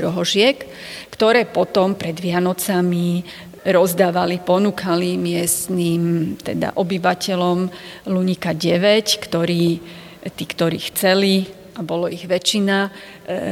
rohožiek, 0.00 0.56
ktoré 1.12 1.44
potom 1.44 1.98
pred 1.98 2.16
Vianocami 2.16 3.20
rozdávali, 3.66 4.38
ponúkali 4.38 5.18
miestným 5.18 6.34
teda 6.38 6.78
obyvateľom 6.78 7.58
Lunika 8.06 8.54
9, 8.54 9.26
ktorí, 9.26 9.64
tí, 10.34 10.44
ktorí 10.46 10.78
chceli 10.94 11.34
a 11.76 11.84
bolo 11.84 12.08
ich 12.08 12.24
väčšina, 12.24 12.88
e, 12.88 12.90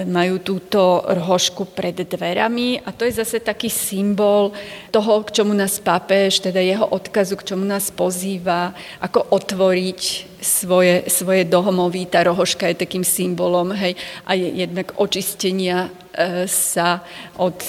majú 0.09 0.41
túto 0.41 1.05
rohošku 1.05 1.77
pred 1.77 1.93
dverami 1.93 2.81
a 2.81 2.89
to 2.97 3.05
je 3.05 3.21
zase 3.21 3.45
taký 3.45 3.69
symbol 3.69 4.57
toho, 4.89 5.21
k 5.29 5.43
čomu 5.43 5.53
nás 5.53 5.77
pápež, 5.77 6.41
teda 6.41 6.57
jeho 6.57 6.89
odkazu, 6.89 7.37
k 7.37 7.53
čomu 7.53 7.69
nás 7.69 7.93
pozýva, 7.93 8.73
ako 9.05 9.29
otvoriť 9.29 10.01
svoje, 10.41 11.05
svoje 11.13 11.45
dohomovy. 11.45 12.09
Tá 12.09 12.25
rohoška 12.25 12.69
je 12.73 12.85
takým 12.85 13.05
symbolom 13.05 13.77
hej, 13.77 13.93
a 14.25 14.33
je 14.33 14.49
jednak 14.65 14.97
očistenia 14.97 15.93
e, 16.17 16.49
sa 16.49 17.05
od 17.37 17.61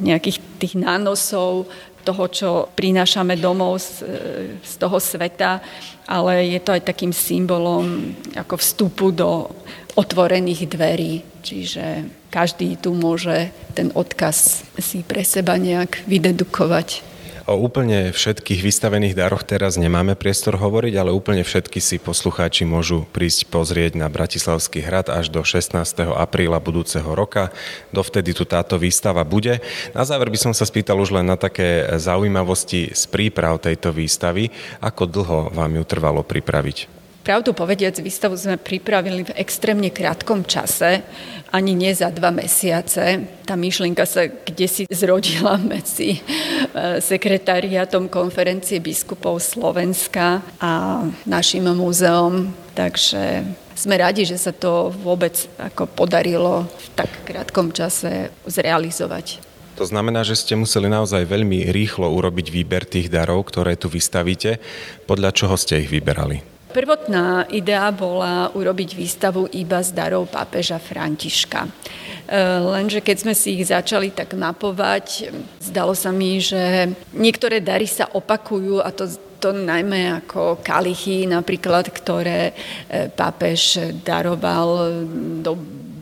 nejakých 0.00 0.40
tých 0.56 0.74
nánosov, 0.80 1.68
toho, 2.08 2.24
čo 2.32 2.50
prinášame 2.72 3.36
domov 3.36 3.84
z, 3.84 4.08
z 4.64 4.72
toho 4.80 4.96
sveta, 4.96 5.60
ale 6.08 6.48
je 6.48 6.60
to 6.64 6.72
aj 6.72 6.88
takým 6.88 7.12
symbolom 7.12 8.16
ako 8.32 8.56
vstupu 8.56 9.12
do 9.12 9.52
otvorených 9.92 10.72
dverí. 10.72 11.20
Čiže 11.44 12.08
každý 12.32 12.80
tu 12.80 12.96
môže 12.96 13.52
ten 13.76 13.92
odkaz 13.92 14.64
si 14.80 15.04
pre 15.04 15.20
seba 15.20 15.60
nejak 15.60 16.08
vydedukovať. 16.08 17.07
O 17.48 17.56
úplne 17.56 18.12
všetkých 18.12 18.60
vystavených 18.60 19.16
daroch 19.16 19.40
teraz 19.40 19.80
nemáme 19.80 20.12
priestor 20.12 20.60
hovoriť, 20.60 21.00
ale 21.00 21.16
úplne 21.16 21.40
všetky 21.40 21.80
si 21.80 21.96
poslucháči 21.96 22.68
môžu 22.68 23.08
prísť 23.08 23.48
pozrieť 23.48 23.96
na 23.96 24.04
Bratislavský 24.12 24.84
hrad 24.84 25.08
až 25.08 25.32
do 25.32 25.40
16. 25.40 25.72
apríla 26.12 26.60
budúceho 26.60 27.08
roka. 27.16 27.48
Dovtedy 27.88 28.36
tu 28.36 28.44
táto 28.44 28.76
výstava 28.76 29.24
bude. 29.24 29.64
Na 29.96 30.04
záver 30.04 30.28
by 30.28 30.36
som 30.36 30.52
sa 30.52 30.68
spýtal 30.68 31.00
už 31.00 31.16
len 31.16 31.24
na 31.24 31.40
také 31.40 31.88
zaujímavosti 31.96 32.92
z 32.92 33.02
príprav 33.08 33.56
tejto 33.64 33.96
výstavy. 33.96 34.52
Ako 34.84 35.08
dlho 35.08 35.48
vám 35.48 35.72
ju 35.72 35.84
trvalo 35.88 36.20
pripraviť? 36.20 36.97
Pravdu 37.28 37.52
povediac, 37.52 37.92
výstavu 38.00 38.40
sme 38.40 38.56
pripravili 38.56 39.20
v 39.20 39.36
extrémne 39.36 39.92
krátkom 39.92 40.48
čase, 40.48 41.04
ani 41.52 41.76
nie 41.76 41.92
za 41.92 42.08
dva 42.08 42.32
mesiace. 42.32 43.20
Tá 43.44 43.52
myšlienka 43.52 44.08
sa 44.08 44.32
kde 44.32 44.64
si 44.64 44.88
zrodila 44.88 45.60
medzi 45.76 46.16
e, 46.16 46.20
sekretariatom 47.04 48.08
konferencie 48.08 48.80
biskupov 48.80 49.44
Slovenska 49.44 50.40
a 50.56 51.04
našim 51.28 51.68
múzeom. 51.68 52.48
Takže 52.72 53.44
sme 53.76 54.00
radi, 54.00 54.24
že 54.24 54.40
sa 54.40 54.56
to 54.56 54.88
vôbec 54.88 55.36
ako 55.60 55.84
podarilo 55.84 56.64
v 56.64 56.86
tak 56.96 57.12
krátkom 57.28 57.76
čase 57.76 58.32
zrealizovať. 58.48 59.44
To 59.76 59.84
znamená, 59.84 60.24
že 60.24 60.32
ste 60.32 60.56
museli 60.56 60.88
naozaj 60.88 61.28
veľmi 61.28 61.76
rýchlo 61.76 62.08
urobiť 62.08 62.48
výber 62.48 62.88
tých 62.88 63.12
darov, 63.12 63.44
ktoré 63.52 63.76
tu 63.76 63.92
vystavíte. 63.92 64.56
Podľa 65.04 65.36
čoho 65.36 65.60
ste 65.60 65.84
ich 65.84 65.92
vyberali? 65.92 66.56
Prvotná 66.68 67.48
idea 67.48 67.88
bola 67.88 68.52
urobiť 68.52 68.92
výstavu 68.92 69.48
iba 69.56 69.80
z 69.80 69.96
darov 69.96 70.28
pápeža 70.28 70.76
Františka. 70.76 71.64
E, 71.64 71.70
lenže 72.60 73.00
keď 73.00 73.16
sme 73.24 73.34
si 73.34 73.56
ich 73.56 73.72
začali 73.72 74.12
tak 74.12 74.36
mapovať, 74.36 75.32
zdalo 75.64 75.96
sa 75.96 76.12
mi, 76.12 76.36
že 76.44 76.92
niektoré 77.16 77.64
dary 77.64 77.88
sa 77.88 78.12
opakujú 78.12 78.84
a 78.84 78.92
to 78.92 79.08
to 79.38 79.54
najmä 79.54 80.18
ako 80.18 80.58
kalichy 80.66 81.22
napríklad, 81.24 81.88
ktoré 81.94 82.50
e, 82.50 83.06
pápež 83.06 83.94
daroval 84.02 85.00
do 85.40 85.54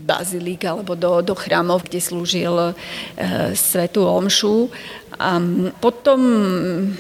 bazilík 0.07 0.63
alebo 0.65 0.95
do, 0.95 1.19
do 1.21 1.35
chrámov, 1.35 1.83
kde 1.83 1.99
slúžil 1.99 2.55
e, 2.55 2.73
svetú 3.59 4.07
omšu. 4.07 4.71
A 5.17 5.41
potom, 5.81 6.21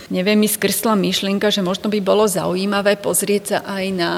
neviem, 0.08 0.38
mi 0.40 0.48
skrsla 0.48 0.96
myšlienka, 0.96 1.52
že 1.52 1.60
možno 1.60 1.92
by 1.92 2.00
bolo 2.00 2.24
zaujímavé 2.24 2.96
pozrieť 2.96 3.42
sa 3.44 3.58
aj 3.76 3.84
na 3.92 4.10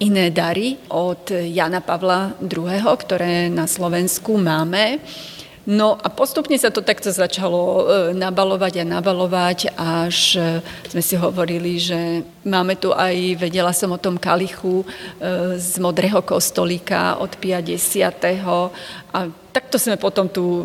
iné 0.00 0.32
dary 0.32 0.80
od 0.88 1.30
Jana 1.30 1.84
Pavla 1.84 2.34
II., 2.40 2.82
ktoré 2.98 3.52
na 3.52 3.68
Slovensku 3.68 4.40
máme. 4.40 4.98
No 5.62 5.94
a 5.94 6.10
postupne 6.10 6.58
sa 6.58 6.74
to 6.74 6.82
takto 6.82 7.14
začalo 7.14 7.62
e, 7.62 7.82
nabalovať 8.18 8.82
a 8.82 8.84
nabalovať, 8.98 9.70
až 9.78 10.34
e, 10.34 10.58
sme 10.90 10.98
si 10.98 11.14
hovorili, 11.14 11.78
že 11.78 12.26
máme 12.42 12.74
tu 12.74 12.90
aj, 12.90 13.38
vedela 13.38 13.70
som 13.70 13.94
o 13.94 14.02
tom 14.02 14.18
kalichu 14.18 14.82
e, 14.82 14.86
z 15.62 15.78
modrého 15.78 16.18
kostolíka 16.26 17.14
od 17.22 17.38
50. 17.38 17.78
a 19.12 19.28
takto 19.28 19.76
sme 19.76 20.00
potom 20.00 20.24
tú 20.32 20.64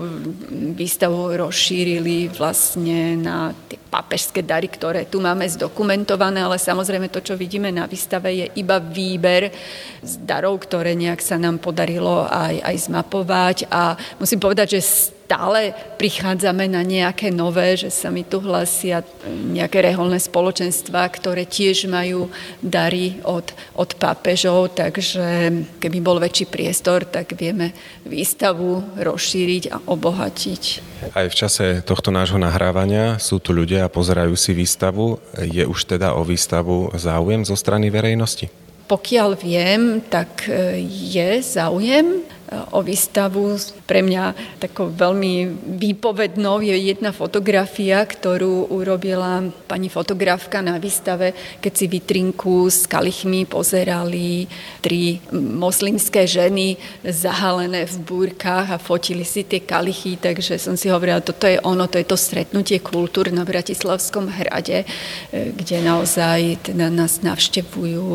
výstavu 0.71 1.35
rozšírili 1.35 2.31
vlastne 2.31 3.19
na 3.19 3.51
tie 3.67 3.75
papežské 3.75 4.39
dary, 4.39 4.71
ktoré 4.71 5.03
tu 5.03 5.19
máme 5.19 5.43
zdokumentované, 5.43 6.47
ale 6.47 6.55
samozrejme 6.55 7.11
to, 7.11 7.19
čo 7.19 7.35
vidíme 7.35 7.67
na 7.75 7.83
výstave, 7.91 8.31
je 8.31 8.47
iba 8.55 8.79
výber 8.79 9.51
z 9.99 10.13
darov, 10.23 10.63
ktoré 10.63 10.95
nejak 10.95 11.19
sa 11.19 11.35
nám 11.35 11.59
podarilo 11.59 12.23
aj, 12.23 12.63
aj 12.63 12.75
zmapovať. 12.87 13.57
A 13.67 13.99
musím 14.15 14.39
povedať, 14.39 14.79
že 14.79 15.11
stále 15.27 15.75
prichádzame 15.99 16.71
na 16.71 16.87
nejaké 16.87 17.35
nové, 17.35 17.75
že 17.75 17.91
sa 17.91 18.07
mi 18.07 18.23
tu 18.23 18.39
hlasia 18.39 19.03
nejaké 19.27 19.83
reholné 19.83 20.23
spoločenstva, 20.23 21.03
ktoré 21.11 21.43
tiež 21.43 21.91
majú 21.91 22.31
dary 22.63 23.19
od, 23.27 23.51
od 23.75 23.91
pápežov, 23.99 24.79
takže 24.79 25.51
keby 25.83 25.99
bol 25.99 26.23
väčší 26.23 26.47
priestor, 26.47 27.03
tak 27.03 27.35
vieme 27.35 27.75
výstavu 28.07 28.95
rozšíriť 28.95 29.63
a 29.67 29.77
obohatiť. 29.83 30.63
Aj 31.11 31.27
v 31.27 31.35
čase 31.35 31.83
tohto 31.83 32.07
nášho 32.07 32.39
nahrávania 32.39 33.19
sú 33.19 33.43
tu 33.43 33.51
ľudia 33.51 33.83
a 33.83 33.91
pozerajú 33.91 34.31
si 34.39 34.55
výstavu. 34.55 35.19
Je 35.43 35.67
už 35.67 35.91
teda 35.91 36.15
o 36.15 36.23
výstavu 36.23 36.95
záujem 36.95 37.43
zo 37.43 37.59
strany 37.59 37.91
verejnosti? 37.91 38.47
Pokiaľ 38.87 39.29
viem, 39.35 39.99
tak 40.07 40.47
je 40.87 41.43
záujem 41.43 42.23
o 42.71 42.79
výstavu. 42.79 43.59
Pre 43.83 43.99
mňa 44.03 44.55
takou 44.59 44.87
veľmi 44.87 45.51
výpovednou 45.79 46.63
je 46.63 46.75
jedna 46.75 47.11
fotografia, 47.11 48.03
ktorú 48.03 48.71
urobila 48.71 49.43
pani 49.67 49.91
fotografka 49.91 50.63
na 50.63 50.79
výstave, 50.79 51.35
keď 51.59 51.73
si 51.73 51.85
vitrinku 51.91 52.67
s 52.71 52.87
kalichmi 52.87 53.43
pozerali 53.43 54.47
tri 54.79 55.19
moslimské 55.33 56.23
ženy 56.23 56.79
zahalené 57.03 57.83
v 57.83 57.95
búrkach 58.03 58.71
a 58.71 58.77
fotili 58.79 59.27
si 59.27 59.43
tie 59.43 59.63
kalichy, 59.63 60.15
takže 60.15 60.55
som 60.55 60.79
si 60.79 60.87
hovorila, 60.87 61.19
toto 61.23 61.47
je 61.47 61.59
ono, 61.63 61.87
to 61.87 61.99
je 61.99 62.07
to 62.07 62.15
stretnutie 62.15 62.79
kultúr 62.79 63.31
na 63.31 63.43
Bratislavskom 63.43 64.31
hrade, 64.31 64.87
kde 65.31 65.77
naozaj 65.83 66.71
teda 66.71 66.87
nás 66.87 67.19
navštevujú 67.23 68.07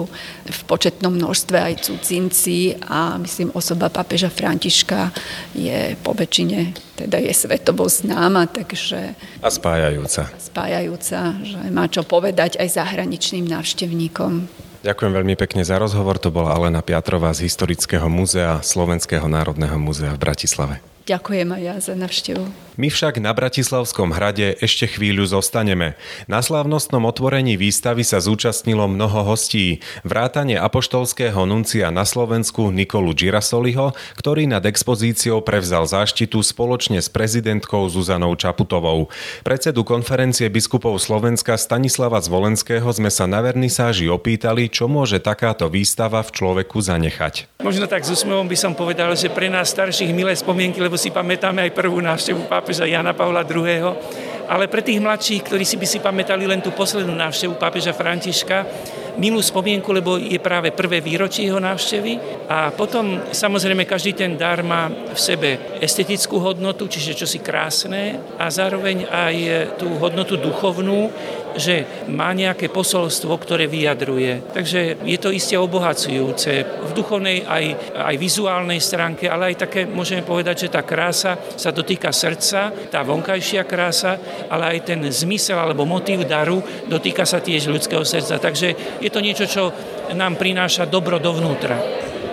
v 0.46 0.60
početnom 0.64 1.12
množstve 1.12 1.56
aj 1.58 1.74
cudzinci 1.88 2.78
a 2.86 3.18
myslím 3.18 3.50
osoba 3.56 3.88
papeža 3.88 4.21
pápeža 4.22 4.38
Františka 4.38 5.10
je 5.50 5.98
po 5.98 6.14
väčšine, 6.14 6.70
teda 6.94 7.18
je 7.18 7.34
svetovo 7.34 7.90
známa, 7.90 8.46
takže... 8.46 9.18
A 9.42 9.50
spájajúca. 9.50 10.30
Spájajúca, 10.38 11.42
že 11.42 11.58
má 11.74 11.90
čo 11.90 12.06
povedať 12.06 12.54
aj 12.62 12.78
zahraničným 12.78 13.50
návštevníkom. 13.50 14.46
Ďakujem 14.86 15.12
veľmi 15.18 15.34
pekne 15.34 15.66
za 15.66 15.82
rozhovor. 15.82 16.22
To 16.22 16.30
bola 16.30 16.54
Alena 16.54 16.86
Piatrová 16.86 17.34
z 17.34 17.50
Historického 17.50 18.06
múzea 18.06 18.62
Slovenského 18.62 19.26
národného 19.26 19.74
múzea 19.74 20.14
v 20.14 20.22
Bratislave. 20.22 20.78
Ďakujem 21.02 21.48
aj 21.58 21.62
ja 21.66 21.74
za 21.82 21.94
navštevu. 21.98 22.46
My 22.80 22.88
však 22.88 23.20
na 23.20 23.36
Bratislavskom 23.36 24.16
hrade 24.16 24.56
ešte 24.56 24.88
chvíľu 24.88 25.28
zostaneme. 25.28 25.92
Na 26.24 26.40
slávnostnom 26.40 27.04
otvorení 27.04 27.60
výstavy 27.60 28.00
sa 28.00 28.16
zúčastnilo 28.16 28.88
mnoho 28.88 29.28
hostí. 29.28 29.84
Vrátane 30.08 30.56
apoštolského 30.56 31.44
nuncia 31.44 31.92
na 31.92 32.08
Slovensku 32.08 32.72
Nikolu 32.72 33.12
Girasoliho, 33.12 33.92
ktorý 34.16 34.48
nad 34.48 34.64
expozíciou 34.64 35.44
prevzal 35.44 35.84
záštitu 35.84 36.40
spoločne 36.40 37.04
s 37.04 37.12
prezidentkou 37.12 37.84
Zuzanou 37.92 38.32
Čaputovou. 38.40 39.12
Predsedu 39.44 39.84
konferencie 39.84 40.48
biskupov 40.48 40.96
Slovenska 40.96 41.60
Stanislava 41.60 42.24
Zvolenského 42.24 42.88
sme 42.88 43.12
sa 43.12 43.28
na 43.28 43.44
vernisáži 43.44 44.08
opýtali, 44.08 44.72
čo 44.72 44.88
môže 44.88 45.20
takáto 45.20 45.68
výstava 45.68 46.24
v 46.24 46.32
človeku 46.32 46.80
zanechať. 46.80 47.52
Možno 47.60 47.84
tak 47.84 48.08
s 48.08 48.16
úsmevom 48.16 48.48
by 48.48 48.56
som 48.56 48.72
povedal, 48.72 49.12
že 49.12 49.28
pre 49.28 49.52
nás 49.52 49.68
starších 49.68 50.10
milé 50.16 50.32
spomienky, 50.32 50.80
lebo 50.80 50.96
si 50.96 51.12
pamätáme 51.12 51.68
aj 51.68 51.76
prvú 51.76 52.00
návštevu 52.00 52.48
pápeža 52.62 52.86
Jana 52.86 53.10
Pavla 53.10 53.42
II. 53.42 53.90
Ale 54.48 54.66
pre 54.66 54.82
tých 54.82 55.02
mladších, 55.02 55.44
ktorí 55.46 55.64
si 55.66 55.76
by 55.78 55.86
si 55.86 55.98
pamätali 56.02 56.46
len 56.46 56.60
tú 56.62 56.74
poslednú 56.74 57.14
návštevu 57.14 57.58
pápeža 57.58 57.94
Františka, 57.94 58.66
milú 59.20 59.44
spomienku, 59.44 59.92
lebo 59.92 60.16
je 60.16 60.40
práve 60.40 60.72
prvé 60.72 61.04
výročie 61.04 61.44
jeho 61.44 61.60
návštevy 61.60 62.46
a 62.48 62.72
potom 62.72 63.20
samozrejme 63.28 63.84
každý 63.84 64.16
ten 64.16 64.40
dar 64.40 64.64
má 64.64 64.88
v 64.88 65.18
sebe 65.20 65.50
estetickú 65.84 66.40
hodnotu, 66.40 66.88
čiže 66.88 67.12
čosi 67.12 67.44
krásne 67.44 68.16
a 68.40 68.48
zároveň 68.48 69.04
aj 69.04 69.36
tú 69.76 69.92
hodnotu 70.00 70.40
duchovnú, 70.40 71.12
že 71.52 72.08
má 72.08 72.32
nejaké 72.32 72.72
posolstvo, 72.72 73.36
ktoré 73.36 73.68
vyjadruje. 73.68 74.56
Takže 74.56 75.04
je 75.04 75.18
to 75.20 75.28
iste 75.28 75.52
obohacujúce 75.60 76.64
v 76.64 76.90
duchovnej 76.96 77.44
aj, 77.44 77.92
aj 77.92 78.14
vizuálnej 78.16 78.80
stránke, 78.80 79.28
ale 79.28 79.52
aj 79.52 79.68
také 79.68 79.84
môžeme 79.84 80.24
povedať, 80.24 80.64
že 80.64 80.72
tá 80.72 80.80
krása 80.80 81.36
sa 81.36 81.68
dotýka 81.68 82.08
srdca, 82.08 82.72
tá 82.88 83.04
vonkajšia 83.04 83.68
krása, 83.68 84.16
ale 84.50 84.76
aj 84.76 84.78
ten 84.94 85.00
zmysel 85.08 85.58
alebo 85.58 85.88
motív 85.88 86.28
daru 86.28 86.60
dotýka 86.86 87.24
sa 87.24 87.40
tiež 87.40 87.70
ľudského 87.70 88.04
srdca. 88.04 88.38
Takže 88.38 89.00
je 89.00 89.10
to 89.10 89.20
niečo, 89.20 89.44
čo 89.48 89.62
nám 90.12 90.36
prináša 90.36 90.88
dobro 90.88 91.16
dovnútra. 91.22 91.78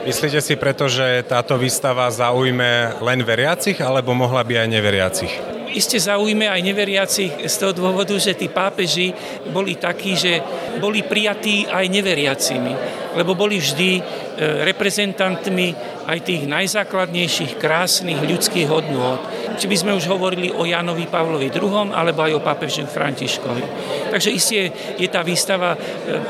Myslíte 0.04 0.40
si 0.40 0.56
preto, 0.56 0.88
že 0.88 1.28
táto 1.28 1.60
výstava 1.60 2.08
zaujme 2.10 2.98
len 3.04 3.20
veriacich, 3.22 3.78
alebo 3.84 4.16
mohla 4.16 4.42
by 4.48 4.66
aj 4.66 4.68
neveriacich? 4.72 5.34
iste 5.74 6.02
zaujme 6.02 6.50
aj 6.50 6.62
neveriacich 6.66 7.32
z 7.46 7.56
toho 7.56 7.74
dôvodu, 7.74 8.18
že 8.18 8.34
tí 8.34 8.50
pápeži 8.50 9.14
boli 9.54 9.78
takí, 9.78 10.18
že 10.18 10.42
boli 10.82 11.06
prijatí 11.06 11.70
aj 11.70 11.86
neveriacimi, 11.90 12.74
lebo 13.14 13.38
boli 13.38 13.62
vždy 13.62 13.92
e, 13.98 14.02
reprezentantmi 14.66 15.68
aj 16.10 16.18
tých 16.26 16.44
najzákladnejších 16.50 17.62
krásnych 17.62 18.18
ľudských 18.18 18.68
hodnôt. 18.70 19.22
Či 19.60 19.68
by 19.68 19.76
sme 19.76 19.92
už 19.92 20.08
hovorili 20.08 20.56
o 20.56 20.64
Janovi 20.64 21.04
Pavlovi 21.04 21.52
II. 21.52 21.92
alebo 21.92 22.24
aj 22.24 22.32
o 22.32 22.40
pápeži 22.40 22.88
Františkovi. 22.88 23.64
Takže 24.08 24.32
isté 24.32 24.72
je 24.96 25.04
tá 25.12 25.20
výstava 25.20 25.76
e, 25.76 25.80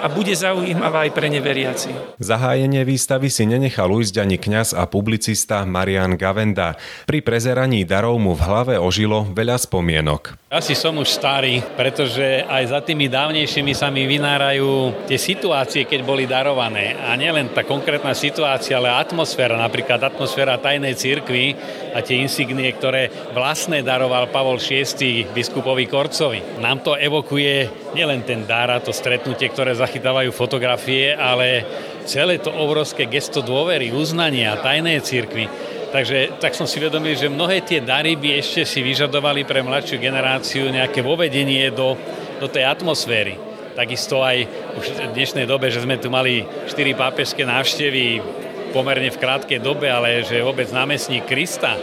a 0.02 0.10
bude 0.10 0.34
zaujímavá 0.34 1.06
aj 1.06 1.12
pre 1.14 1.30
neveriaci. 1.30 2.18
Zahájenie 2.18 2.82
výstavy 2.82 3.30
si 3.30 3.46
nenechal 3.46 3.86
ujsť 3.94 4.16
ani 4.18 4.42
kňaz 4.42 4.74
a 4.74 4.90
publicista 4.90 5.62
Marian 5.62 6.18
Gavenda. 6.18 6.74
Pri 7.06 7.22
prezeraní 7.22 7.86
darov 7.86 8.18
mu 8.18 8.34
v 8.34 8.42
hlave 8.42 8.76
ožilo 8.82 9.30
veľa 9.30 9.62
spomienok. 9.62 10.50
Asi 10.50 10.74
som 10.74 10.98
už 10.98 11.14
starý, 11.14 11.62
pretože 11.78 12.42
aj 12.50 12.74
za 12.74 12.82
tými 12.82 13.06
dávnejšími 13.06 13.78
sa 13.78 13.94
mi 13.94 14.10
vynárajú 14.10 15.06
tie 15.06 15.22
situácie, 15.22 15.86
keď 15.86 16.02
boli 16.02 16.26
darované. 16.26 16.98
A 16.98 17.14
nielen 17.14 17.54
tá 17.54 17.62
konkrétna 17.62 18.18
situácia, 18.18 18.82
ale 18.82 18.90
atmosféra, 18.90 19.54
napríklad 19.54 20.02
atmosféra 20.02 20.58
tajnej 20.58 20.98
cirkvi 20.98 21.54
a 21.94 22.04
tie 22.06 22.22
insignie, 22.22 22.70
ktoré 22.74 23.34
vlastné 23.34 23.82
daroval 23.82 24.30
Pavol 24.30 24.62
VI 24.62 25.30
biskupovi 25.34 25.86
Korcovi. 25.90 26.62
Nám 26.62 26.86
to 26.86 26.98
evokuje 26.98 27.70
nielen 27.98 28.24
ten 28.24 28.46
dar 28.46 28.70
a 28.70 28.84
to 28.84 28.94
stretnutie, 28.96 29.50
ktoré 29.50 29.74
zachytávajú 29.74 30.30
fotografie, 30.34 31.14
ale 31.14 31.66
celé 32.06 32.38
to 32.42 32.54
obrovské 32.54 33.10
gesto 33.10 33.42
dôvery, 33.46 33.94
uznania 33.94 34.58
tajnej 34.62 35.02
cirkvi 35.02 35.70
Takže 35.90 36.38
tak 36.38 36.54
som 36.54 36.70
si 36.70 36.78
vedomil, 36.78 37.18
že 37.18 37.34
mnohé 37.34 37.66
tie 37.66 37.82
dary 37.82 38.14
by 38.14 38.38
ešte 38.38 38.62
si 38.62 38.86
vyžadovali 38.86 39.42
pre 39.42 39.66
mladšiu 39.66 39.98
generáciu 39.98 40.70
nejaké 40.70 41.02
vovedenie 41.02 41.74
do, 41.74 41.98
do 42.38 42.46
tej 42.46 42.70
atmosféry. 42.70 43.42
Takisto 43.74 44.22
aj 44.22 44.46
už 44.78 44.86
v 44.86 45.14
dnešnej 45.18 45.50
dobe, 45.50 45.74
že 45.74 45.82
sme 45.82 45.98
tu 45.98 46.14
mali 46.14 46.46
4 46.70 46.94
pápežské 46.94 47.42
návštevy 47.42 48.22
pomerne 48.70 49.10
v 49.10 49.22
krátkej 49.22 49.60
dobe, 49.60 49.90
ale 49.90 50.22
že 50.26 50.46
vôbec 50.46 50.70
námestník 50.70 51.26
Krista 51.26 51.76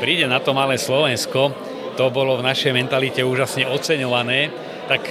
príde 0.00 0.26
na 0.28 0.42
to 0.42 0.52
malé 0.52 0.76
Slovensko, 0.76 1.54
to 1.94 2.04
bolo 2.10 2.36
v 2.36 2.46
našej 2.46 2.74
mentalite 2.74 3.22
úžasne 3.22 3.70
oceňované, 3.70 4.50
tak 4.90 5.06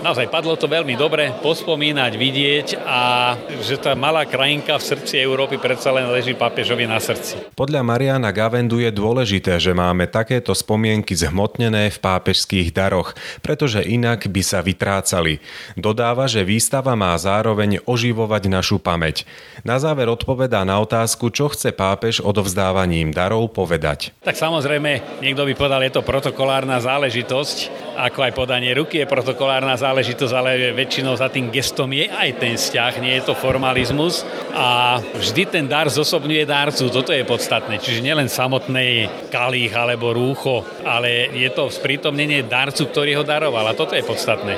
naozaj 0.00 0.32
padlo 0.32 0.56
to 0.56 0.66
veľmi 0.66 0.96
dobre 0.96 1.32
pospomínať, 1.44 2.12
vidieť 2.16 2.68
a 2.84 3.34
že 3.60 3.76
tá 3.76 3.92
malá 3.92 4.24
krajinka 4.24 4.76
v 4.76 4.84
srdci 4.84 5.20
Európy 5.20 5.60
predsa 5.60 5.92
len 5.92 6.08
leží 6.08 6.32
pápežovi 6.34 6.88
na 6.88 6.98
srdci. 6.98 7.52
Podľa 7.54 7.84
Mariana 7.84 8.32
Gavendu 8.32 8.80
je 8.80 8.90
dôležité, 8.92 9.60
že 9.60 9.76
máme 9.76 10.08
takéto 10.08 10.56
spomienky 10.56 11.12
zhmotnené 11.12 11.92
v 11.92 11.98
pápežských 12.00 12.72
daroch, 12.72 13.12
pretože 13.44 13.84
inak 13.84 14.26
by 14.28 14.42
sa 14.44 14.64
vytrácali. 14.64 15.38
Dodáva, 15.76 16.26
že 16.26 16.44
výstava 16.44 16.96
má 16.96 17.12
zároveň 17.20 17.84
oživovať 17.84 18.42
našu 18.48 18.80
pamäť. 18.80 19.28
Na 19.62 19.76
záver 19.76 20.08
odpovedá 20.08 20.64
na 20.64 20.80
otázku, 20.80 21.28
čo 21.28 21.52
chce 21.52 21.76
pápež 21.76 22.24
odovzdávaním 22.24 23.12
darov 23.12 23.52
povedať. 23.52 24.16
Tak 24.24 24.36
samozrejme, 24.36 25.20
niekto 25.20 25.44
by 25.44 25.52
povedal, 25.52 25.84
je 25.84 25.92
to 25.92 26.02
protokolárna 26.02 26.80
záležitosť, 26.80 27.89
ako 28.00 28.24
aj 28.24 28.32
podanie 28.32 28.72
ruky 28.72 29.04
je 29.04 29.10
protokolárna 29.10 29.76
záležitosť 29.76 30.32
ale 30.32 30.72
väčšinou 30.72 31.12
za 31.16 31.28
tým 31.28 31.52
gestom 31.52 31.92
je 31.92 32.08
aj 32.08 32.30
ten 32.40 32.56
vzťah, 32.56 32.92
nie 33.04 33.14
je 33.20 33.26
to 33.28 33.34
formalizmus 33.36 34.24
a 34.56 34.98
vždy 35.00 35.42
ten 35.46 35.64
dar 35.68 35.92
zosobňuje 35.92 36.48
dárcu, 36.48 36.88
toto 36.88 37.12
je 37.12 37.24
podstatné. 37.28 37.76
Čiže 37.76 38.04
nielen 38.04 38.32
samotný 38.32 39.08
kalých 39.28 39.76
alebo 39.76 40.16
rúcho, 40.16 40.64
ale 40.82 41.28
je 41.36 41.50
to 41.52 41.68
sprítomnenie 41.68 42.48
darcu, 42.48 42.88
ktorý 42.88 43.20
ho 43.20 43.24
daroval 43.24 43.68
a 43.68 43.76
toto 43.76 43.92
je 43.92 44.04
podstatné. 44.04 44.54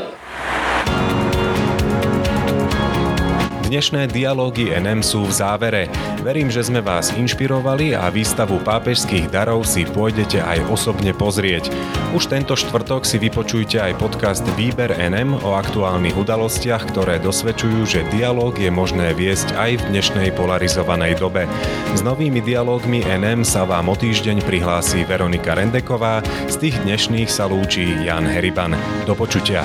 Dnešné 3.72 4.12
dialógy 4.12 4.68
NM 4.68 5.00
sú 5.00 5.24
v 5.24 5.32
závere. 5.32 5.88
Verím, 6.20 6.52
že 6.52 6.60
sme 6.60 6.84
vás 6.84 7.08
inšpirovali 7.08 7.96
a 7.96 8.12
výstavu 8.12 8.60
pápežských 8.60 9.32
darov 9.32 9.64
si 9.64 9.88
pôjdete 9.88 10.44
aj 10.44 10.68
osobne 10.68 11.16
pozrieť. 11.16 11.72
Už 12.12 12.28
tento 12.28 12.52
štvrtok 12.52 13.08
si 13.08 13.16
vypočujte 13.16 13.80
aj 13.80 13.96
podcast 13.96 14.44
Výber 14.60 14.92
NM 14.92 15.40
o 15.40 15.56
aktuálnych 15.56 16.12
udalostiach, 16.20 16.84
ktoré 16.92 17.16
dosvedčujú, 17.24 17.88
že 17.88 18.04
dialóg 18.12 18.60
je 18.60 18.68
možné 18.68 19.16
viesť 19.16 19.56
aj 19.56 19.80
v 19.80 19.86
dnešnej 19.88 20.36
polarizovanej 20.36 21.16
dobe. 21.16 21.48
S 21.96 22.04
novými 22.04 22.44
dialógmi 22.44 23.08
NM 23.08 23.40
sa 23.40 23.64
vám 23.64 23.88
o 23.88 23.96
týždeň 23.96 24.44
prihlási 24.44 25.08
Veronika 25.08 25.56
Rendeková, 25.56 26.20
z 26.44 26.68
tých 26.68 26.76
dnešných 26.84 27.32
sa 27.32 27.48
lúči 27.48 28.04
Jan 28.04 28.28
Heriban. 28.28 28.76
Do 29.08 29.16
počutia. 29.16 29.64